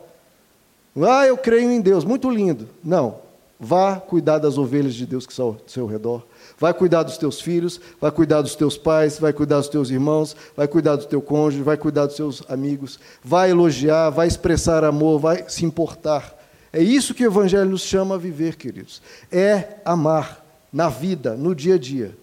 [0.96, 2.70] Ah, eu creio em Deus, muito lindo.
[2.82, 3.16] Não.
[3.60, 6.24] Vá cuidar das ovelhas de Deus que estão ao seu redor.
[6.60, 10.36] Vai cuidar dos teus filhos, vai cuidar dos teus pais, vai cuidar dos teus irmãos,
[10.56, 15.20] vai cuidar do teu cônjuge, vai cuidar dos seus amigos, vai elogiar, vai expressar amor,
[15.20, 16.36] vai se importar.
[16.74, 19.02] É isso que o Evangelho nos chama a viver, queridos.
[19.32, 20.44] É amar
[20.74, 22.18] na vida, no dia a dia.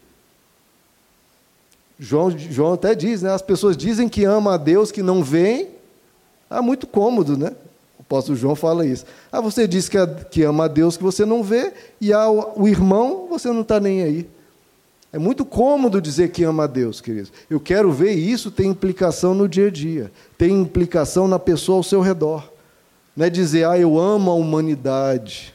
[1.98, 3.32] João, João até diz, né?
[3.32, 5.70] As pessoas dizem que amam a Deus, que não veem.
[6.50, 7.52] Ah, muito cômodo, né?
[8.06, 9.04] Apóstolo João fala isso.
[9.32, 9.96] Ah, você diz que,
[10.30, 13.80] que ama a Deus que você não vê, e ao, o irmão você não está
[13.80, 14.28] nem aí.
[15.12, 17.32] É muito cômodo dizer que ama a Deus, queridos.
[17.48, 21.82] Eu quero ver isso tem implicação no dia a dia, tem implicação na pessoa ao
[21.82, 22.50] seu redor.
[23.16, 25.54] Não é dizer, ah, eu amo a humanidade.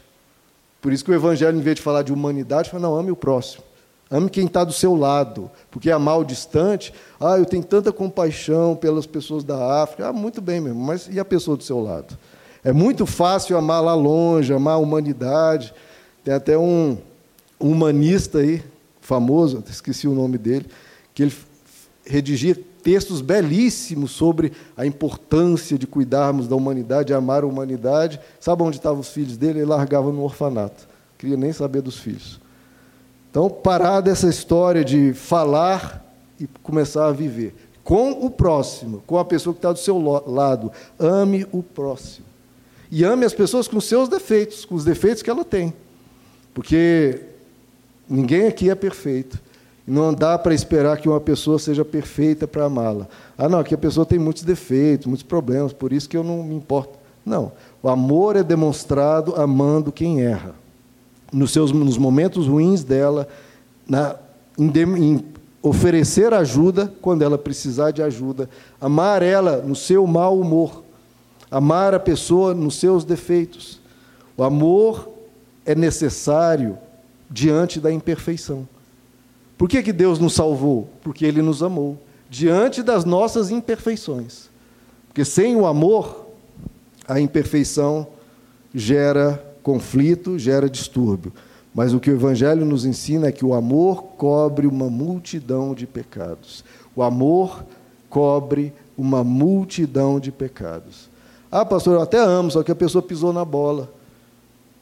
[0.82, 3.15] Por isso que o Evangelho, em vez de falar de humanidade, fala, não, ame o
[3.17, 3.63] próximo.
[4.09, 5.51] Ame quem está do seu lado.
[5.69, 10.07] Porque amar o distante, ah, eu tenho tanta compaixão pelas pessoas da África.
[10.07, 12.17] Ah, muito bem, mesmo, mas e a pessoa do seu lado?
[12.64, 15.74] É muito fácil amar lá longe, amar a humanidade.
[16.24, 16.97] Tem até um
[17.60, 18.64] humanista aí,
[19.01, 20.66] famoso, esqueci o nome dele,
[21.14, 21.34] que ele
[22.05, 28.20] redigia textos belíssimos sobre a importância de cuidarmos da humanidade, amar a humanidade.
[28.39, 29.60] Sabe onde estavam os filhos dele?
[29.60, 30.88] Ele largava no orfanato.
[31.18, 32.39] Queria nem saber dos filhos.
[33.30, 36.03] Então, parar dessa história de falar
[36.39, 37.53] e começar a viver
[37.84, 40.72] com o próximo, com a pessoa que está do seu lado.
[40.97, 42.26] Ame o próximo.
[42.91, 45.73] E ame as pessoas com seus defeitos, com os defeitos que ela tem.
[46.53, 47.21] Porque
[48.09, 49.39] ninguém aqui é perfeito.
[49.85, 53.07] Não dá para esperar que uma pessoa seja perfeita para amá-la.
[53.37, 56.43] Ah, não, aqui a pessoa tem muitos defeitos, muitos problemas, por isso que eu não
[56.43, 56.97] me importo.
[57.25, 57.51] Não.
[57.81, 60.53] O amor é demonstrado amando quem erra.
[61.31, 63.27] Nos, seus, nos momentos ruins dela,
[63.87, 64.15] na,
[64.57, 65.25] em, em
[65.61, 70.83] oferecer ajuda quando ela precisar de ajuda, amar ela no seu mau humor,
[71.49, 73.79] amar a pessoa nos seus defeitos.
[74.37, 75.09] O amor
[75.65, 76.77] é necessário
[77.29, 78.67] diante da imperfeição.
[79.57, 80.89] Por que, que Deus nos salvou?
[81.01, 81.97] Porque Ele nos amou,
[82.29, 84.49] diante das nossas imperfeições.
[85.07, 86.27] Porque sem o amor,
[87.07, 88.07] a imperfeição
[88.73, 91.33] gera conflito, gera distúrbio.
[91.73, 95.85] Mas o que o Evangelho nos ensina é que o amor cobre uma multidão de
[95.85, 96.63] pecados.
[96.95, 97.63] O amor
[98.09, 101.09] cobre uma multidão de pecados.
[101.51, 103.91] Ah, pastor, eu até amo, só que a pessoa pisou na bola.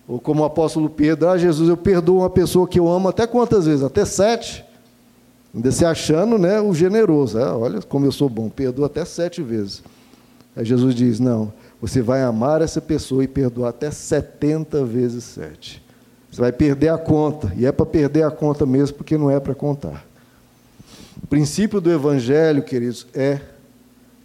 [0.07, 3.27] Ou como o apóstolo Pedro, ah, Jesus, eu perdoo uma pessoa que eu amo até
[3.27, 3.83] quantas vezes?
[3.83, 4.63] Até sete.
[5.53, 7.39] Ainda se achando né, o generoso.
[7.39, 9.81] Ah, olha como eu sou bom, perdoo até sete vezes.
[10.55, 11.51] Aí Jesus diz: não,
[11.81, 15.83] você vai amar essa pessoa e perdoar até setenta vezes sete.
[16.31, 19.39] Você vai perder a conta, e é para perder a conta mesmo, porque não é
[19.39, 20.05] para contar.
[21.23, 23.39] O princípio do Evangelho, queridos, é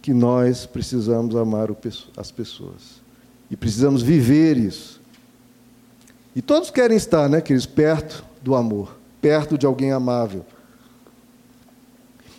[0.03, 1.69] que nós precisamos amar
[2.17, 3.01] as pessoas.
[3.49, 5.01] E precisamos viver isso.
[6.35, 10.45] E todos querem estar, né, queridos, perto do amor, perto de alguém amável.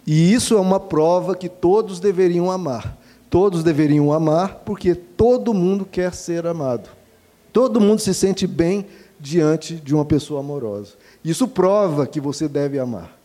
[0.07, 2.99] E isso é uma prova que todos deveriam amar.
[3.31, 6.91] Todos deveriam amar, porque todo mundo quer ser amado.
[7.51, 8.85] Todo mundo se sente bem
[9.19, 10.93] diante de uma pessoa amorosa.
[11.25, 13.24] Isso prova que você deve amar.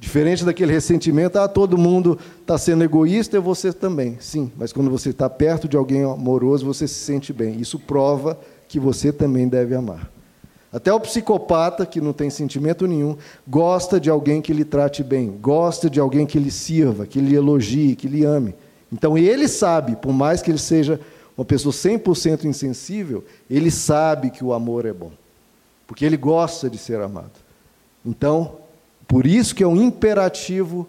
[0.00, 4.16] Diferente daquele ressentimento, ah, todo mundo está sendo egoísta e você também.
[4.20, 7.60] Sim, mas quando você está perto de alguém amoroso, você se sente bem.
[7.60, 8.38] Isso prova
[8.68, 10.08] que você também deve amar.
[10.72, 15.36] Até o psicopata, que não tem sentimento nenhum, gosta de alguém que lhe trate bem,
[15.40, 18.54] gosta de alguém que lhe sirva, que lhe elogie, que lhe ame.
[18.92, 21.00] Então ele sabe, por mais que ele seja
[21.36, 25.12] uma pessoa 100% insensível, ele sabe que o amor é bom,
[25.86, 27.32] porque ele gosta de ser amado.
[28.04, 28.58] Então,
[29.08, 30.86] por isso que é um imperativo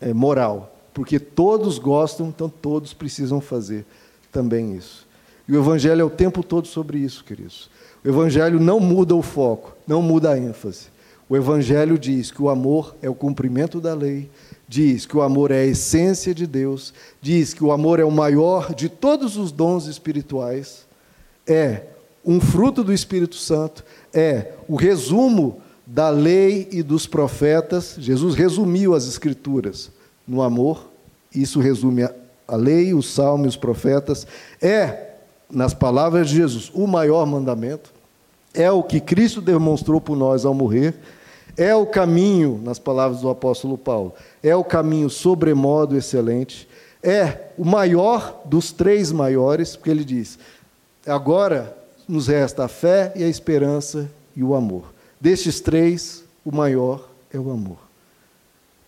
[0.00, 3.84] é, moral, porque todos gostam, então todos precisam fazer
[4.32, 5.06] também isso.
[5.46, 7.70] E o Evangelho é o tempo todo sobre isso, queridos.
[8.02, 10.86] O Evangelho não muda o foco, não muda a ênfase.
[11.28, 14.30] O Evangelho diz que o amor é o cumprimento da lei,
[14.66, 18.10] diz que o amor é a essência de Deus, diz que o amor é o
[18.10, 20.86] maior de todos os dons espirituais,
[21.46, 21.82] é
[22.24, 23.84] um fruto do Espírito Santo,
[24.14, 27.96] é o resumo da lei e dos profetas.
[27.98, 29.90] Jesus resumiu as Escrituras
[30.26, 30.88] no amor,
[31.34, 32.04] isso resume
[32.46, 34.26] a lei, os salmos e os profetas.
[34.60, 35.14] É,
[35.50, 37.92] nas palavras de Jesus, o maior mandamento,
[38.54, 40.94] é o que Cristo demonstrou por nós ao morrer
[41.56, 46.68] é o caminho, nas palavras do apóstolo Paulo, é o caminho sobremodo excelente,
[47.02, 50.38] é o maior dos três maiores, porque ele diz:
[51.06, 51.76] agora
[52.08, 54.91] nos resta a fé e a esperança e o amor.
[55.22, 57.78] Destes três, o maior é o amor.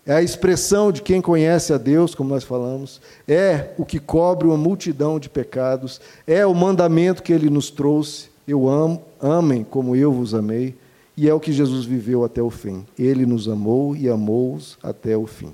[0.05, 4.49] É a expressão de quem conhece a Deus, como nós falamos, é o que cobre
[4.49, 9.95] uma multidão de pecados, é o mandamento que ele nos trouxe: eu amo, amem como
[9.95, 10.75] eu vos amei.
[11.17, 12.85] E é o que Jesus viveu até o fim.
[12.99, 15.53] Ele nos amou e amou-os até o fim.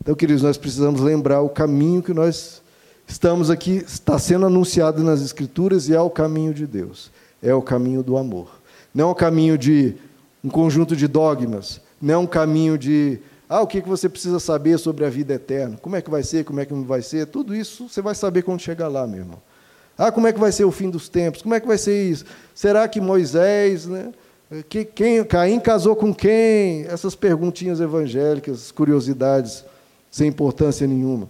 [0.00, 2.60] Então, queridos, nós precisamos lembrar o caminho que nós
[3.06, 7.12] estamos aqui, está sendo anunciado nas Escrituras e é o caminho de Deus.
[7.40, 8.63] É o caminho do amor.
[8.94, 9.94] Não é o caminho de
[10.42, 13.18] um conjunto de dogmas, não é um caminho de
[13.48, 15.76] ah, o que você precisa saber sobre a vida eterna?
[15.80, 16.44] Como é que vai ser?
[16.44, 17.26] Como é que não vai ser?
[17.26, 19.38] Tudo isso você vai saber quando chegar lá, meu irmão.
[19.96, 21.42] Ah, como é que vai ser o fim dos tempos?
[21.42, 22.24] Como é que vai ser isso?
[22.54, 24.12] Será que Moisés, né?
[24.68, 26.84] Que, quem, Caim casou com quem?
[26.86, 29.64] Essas perguntinhas evangélicas, curiosidades
[30.10, 31.28] sem importância nenhuma.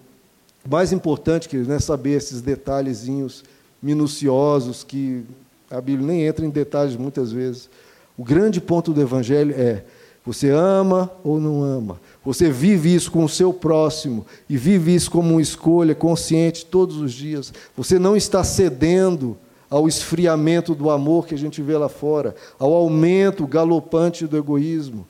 [0.65, 3.45] O mais importante, queridos, não é saber esses detalhezinhos
[3.83, 5.25] minuciosos que
[5.71, 7.69] a Bíblia nem entra em detalhes muitas vezes.
[8.17, 9.85] O grande ponto do Evangelho é:
[10.25, 12.01] você ama ou não ama?
[12.25, 16.97] Você vive isso com o seu próximo e vive isso como uma escolha consciente todos
[16.97, 17.53] os dias.
[17.77, 19.37] Você não está cedendo
[19.69, 25.07] ao esfriamento do amor que a gente vê lá fora, ao aumento galopante do egoísmo.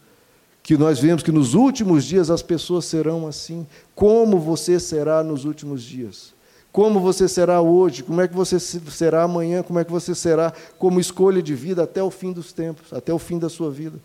[0.63, 3.67] que nós vemos que nos últimos dias as pessoas serão assim.
[3.95, 6.34] Como você será nos últimos dias?
[6.75, 8.03] Como você será hoje?
[8.03, 9.63] Como é que você será amanhã?
[9.63, 13.15] Como é que você será como escolha de vida até o fim dos tempos, até
[13.15, 13.97] o fim da sua vida?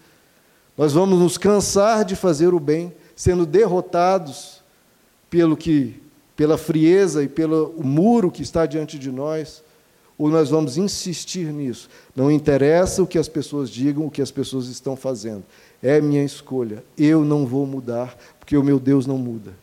[0.78, 4.62] Nós vamos nos cansar de fazer o bem, sendo derrotados
[5.32, 6.00] pelo que,
[6.36, 9.64] pela frieza e pelo muro que está diante de nós,
[10.16, 11.90] ou nós vamos insistir nisso?
[12.16, 15.44] Não interessa o que as pessoas digam, o que as pessoas estão fazendo.
[15.82, 16.84] É minha escolha.
[16.96, 19.54] Eu não vou mudar, porque o meu Deus não muda.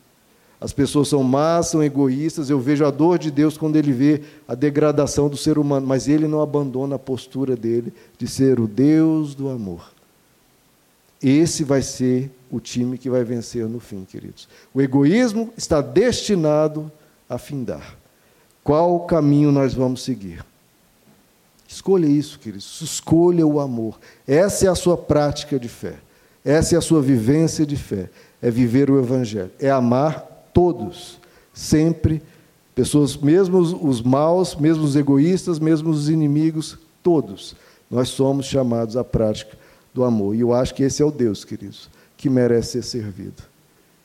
[0.60, 2.48] As pessoas são más, são egoístas.
[2.48, 6.08] Eu vejo a dor de Deus quando ele vê a degradação do ser humano, mas
[6.08, 9.92] ele não abandona a postura dele de ser o Deus do amor.
[11.22, 14.48] Esse vai ser o time que vai vencer no fim, queridos.
[14.72, 16.90] O egoísmo está destinado
[17.28, 17.96] a findar.
[18.62, 20.44] Qual caminho nós vamos seguir?
[21.68, 22.80] Escolha isso, queridos.
[22.80, 23.98] Escolha o amor.
[24.26, 25.94] Essa é a sua prática de fé.
[26.44, 28.08] Essa é a sua vivência de fé.
[28.40, 29.50] É viver o Evangelho.
[29.58, 31.20] É amar todos,
[31.52, 32.22] sempre,
[32.74, 37.54] pessoas, mesmo os maus, mesmo os egoístas, mesmo os inimigos, todos,
[37.90, 39.54] nós somos chamados à prática
[39.92, 40.34] do amor.
[40.34, 43.42] E eu acho que esse é o Deus, queridos, que merece ser servido.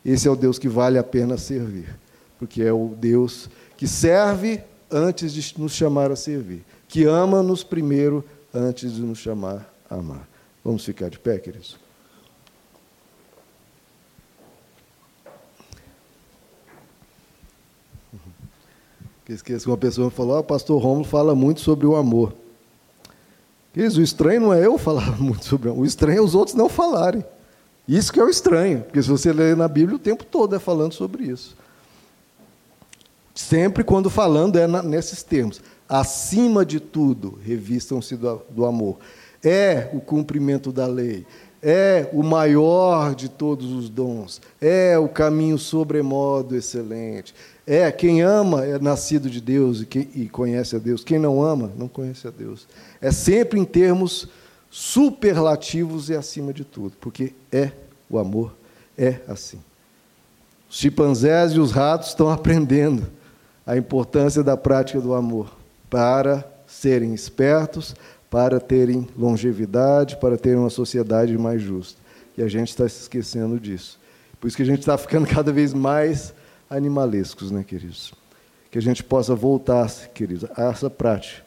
[0.03, 1.97] Esse é o Deus que vale a pena servir,
[2.37, 8.25] porque é o Deus que serve antes de nos chamar a servir, que ama-nos primeiro
[8.53, 10.27] antes de nos chamar a amar.
[10.65, 11.80] Vamos ficar de pé, queridos?
[19.33, 22.33] Esqueço que uma pessoa falou, ah, o pastor Romulo fala muito sobre o amor.
[23.73, 26.35] Queridos, o estranho não é eu falar muito sobre o amor, o estranho é os
[26.35, 27.23] outros não falarem.
[27.87, 30.59] Isso que é o estranho, porque se você ler na Bíblia, o tempo todo é
[30.59, 31.57] falando sobre isso.
[33.33, 35.61] Sempre quando falando é na, nesses termos.
[35.87, 38.97] Acima de tudo, revistam-se do, do amor.
[39.43, 41.25] É o cumprimento da lei,
[41.61, 47.33] é o maior de todos os dons, é o caminho sobremodo excelente,
[47.65, 51.03] é, quem ama é nascido de Deus e, quem, e conhece a Deus.
[51.03, 52.67] Quem não ama, não conhece a Deus.
[52.99, 54.27] É sempre em termos
[54.69, 57.71] superlativos e acima de tudo, porque é
[58.09, 58.53] o amor,
[58.97, 59.59] é assim.
[60.69, 63.07] Os chimpanzés e os ratos estão aprendendo
[63.65, 65.55] a importância da prática do amor
[65.89, 67.95] para serem espertos,
[68.31, 71.99] para terem longevidade, para terem uma sociedade mais justa.
[72.37, 73.99] E a gente está se esquecendo disso.
[74.39, 76.33] Por isso que a gente está ficando cada vez mais
[76.69, 78.13] animalescos, né, queridos?
[78.71, 81.43] Que a gente possa voltar, queridos, a essa prática.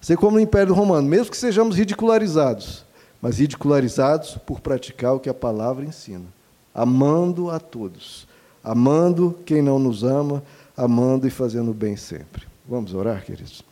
[0.00, 2.84] Ser como no Império Romano, mesmo que sejamos ridicularizados,
[3.20, 6.26] mas ridicularizados por praticar o que a palavra ensina,
[6.72, 8.28] amando a todos,
[8.62, 10.40] amando quem não nos ama,
[10.76, 12.46] amando e fazendo bem sempre.
[12.64, 13.64] Vamos orar, queridos?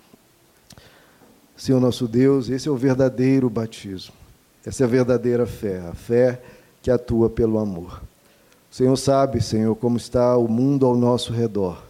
[1.57, 4.15] Senhor nosso Deus, esse é o verdadeiro batismo.
[4.65, 6.43] Essa é a verdadeira fé, a fé
[6.83, 8.03] que atua pelo amor.
[8.71, 11.83] Senhor sabe, Senhor, como está o mundo ao nosso redor.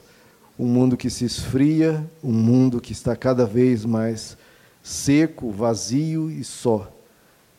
[0.58, 4.36] Um mundo que se esfria, um mundo que está cada vez mais
[4.82, 6.88] seco, vazio e só.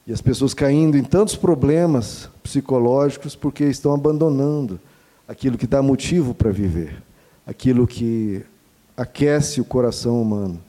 [0.05, 4.79] E as pessoas caindo em tantos problemas psicológicos porque estão abandonando
[5.27, 7.03] aquilo que dá motivo para viver,
[7.45, 8.45] aquilo que
[8.95, 10.61] aquece o coração humano.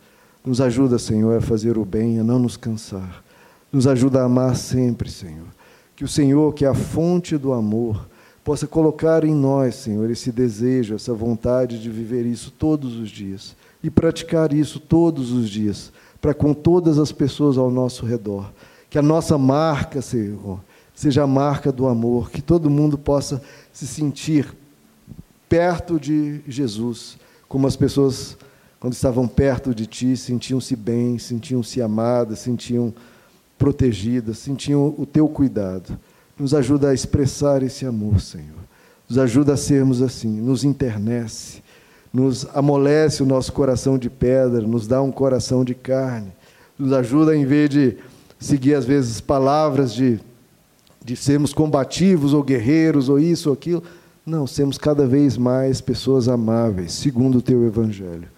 [0.48, 3.22] Nos ajuda, Senhor, a fazer o bem, a não nos cansar.
[3.70, 5.44] Nos ajuda a amar sempre, Senhor.
[5.94, 8.08] Que o Senhor, que é a fonte do amor,
[8.42, 13.54] possa colocar em nós, Senhor, esse desejo, essa vontade de viver isso todos os dias
[13.84, 18.50] e praticar isso todos os dias, para com todas as pessoas ao nosso redor.
[18.88, 20.60] Que a nossa marca, Senhor,
[20.94, 24.56] seja a marca do amor, que todo mundo possa se sentir
[25.46, 28.34] perto de Jesus, como as pessoas,
[28.80, 32.94] quando estavam perto de Ti, sentiam-se bem, sentiam-se amadas, sentiam
[33.58, 35.98] protegidas, sentiam o Teu cuidado.
[36.38, 38.58] Nos ajuda a expressar esse amor, Senhor.
[39.08, 41.60] Nos ajuda a sermos assim, nos internece,
[42.12, 46.32] nos amolece o nosso coração de pedra, nos dá um coração de carne.
[46.78, 47.96] Nos ajuda, em vez de
[48.38, 50.20] seguir, às vezes, palavras de,
[51.04, 53.82] de sermos combativos ou guerreiros ou isso ou aquilo.
[54.24, 58.28] Não, sermos cada vez mais pessoas amáveis, segundo o teu evangelho.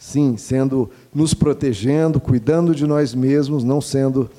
[0.00, 4.30] Sim, sendo nos protegendo, cuidando de nós mesmos, não sendo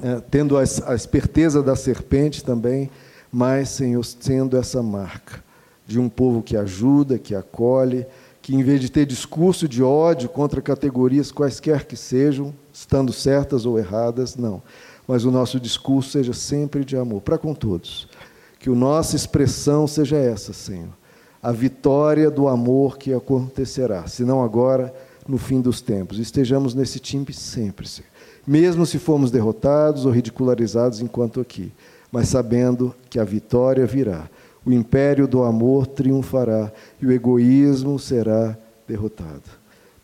[0.00, 2.88] é, tendo a, a esperteza da serpente também,
[3.32, 5.42] mas, Senhor, sendo essa marca
[5.84, 8.06] de um povo que ajuda, que acolhe,
[8.40, 13.66] que em vez de ter discurso de ódio contra categorias quaisquer que sejam, estando certas
[13.66, 14.62] ou erradas, não.
[15.08, 18.08] Mas o nosso discurso seja sempre de amor, para com todos.
[18.60, 20.97] Que a nossa expressão seja essa, Senhor.
[21.42, 24.92] A vitória do amor que acontecerá, se não agora,
[25.26, 26.18] no fim dos tempos.
[26.18, 27.86] Estejamos nesse time sempre,
[28.46, 31.72] mesmo se formos derrotados ou ridicularizados enquanto aqui.
[32.10, 34.30] mas sabendo que a vitória virá.
[34.64, 39.42] O império do amor triunfará e o egoísmo será derrotado.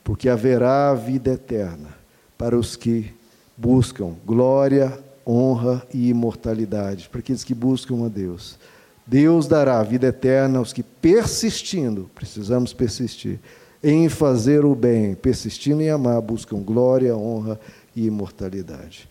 [0.03, 1.89] Porque haverá vida eterna
[2.37, 3.15] para os que
[3.57, 8.59] buscam glória, honra e imortalidade, para aqueles que buscam a Deus.
[9.07, 13.39] Deus dará vida eterna aos que persistindo, precisamos persistir,
[13.83, 17.61] em fazer o bem, persistindo em amar, buscam glória, honra
[17.95, 19.09] e imortalidade.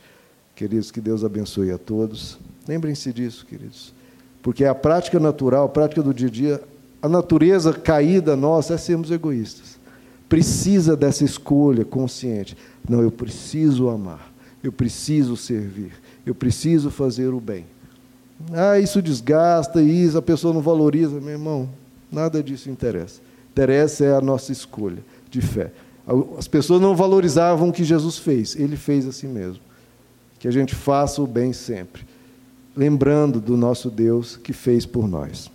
[0.56, 2.40] Queridos, que Deus abençoe a todos.
[2.68, 3.94] Lembrem-se disso, queridos.
[4.42, 6.62] Porque a prática natural, a prática do dia a dia,
[7.02, 9.78] a natureza caída nossa é sermos egoístas.
[10.28, 12.58] Precisa dessa escolha consciente.
[12.88, 14.34] Não, eu preciso amar,
[14.64, 15.92] eu preciso servir,
[16.26, 17.66] eu preciso fazer o bem.
[18.52, 21.20] Ah, isso desgasta, isso a pessoa não valoriza.
[21.20, 21.70] Meu irmão,
[22.12, 23.22] nada disso interessa.
[23.52, 25.72] Interessa é a nossa escolha de fé.
[26.38, 29.62] As pessoas não valorizavam o que Jesus fez, ele fez assim mesmo.
[30.40, 32.04] Que a gente faça o bem sempre,
[32.76, 35.50] lembrando do nosso Deus que fez por nós.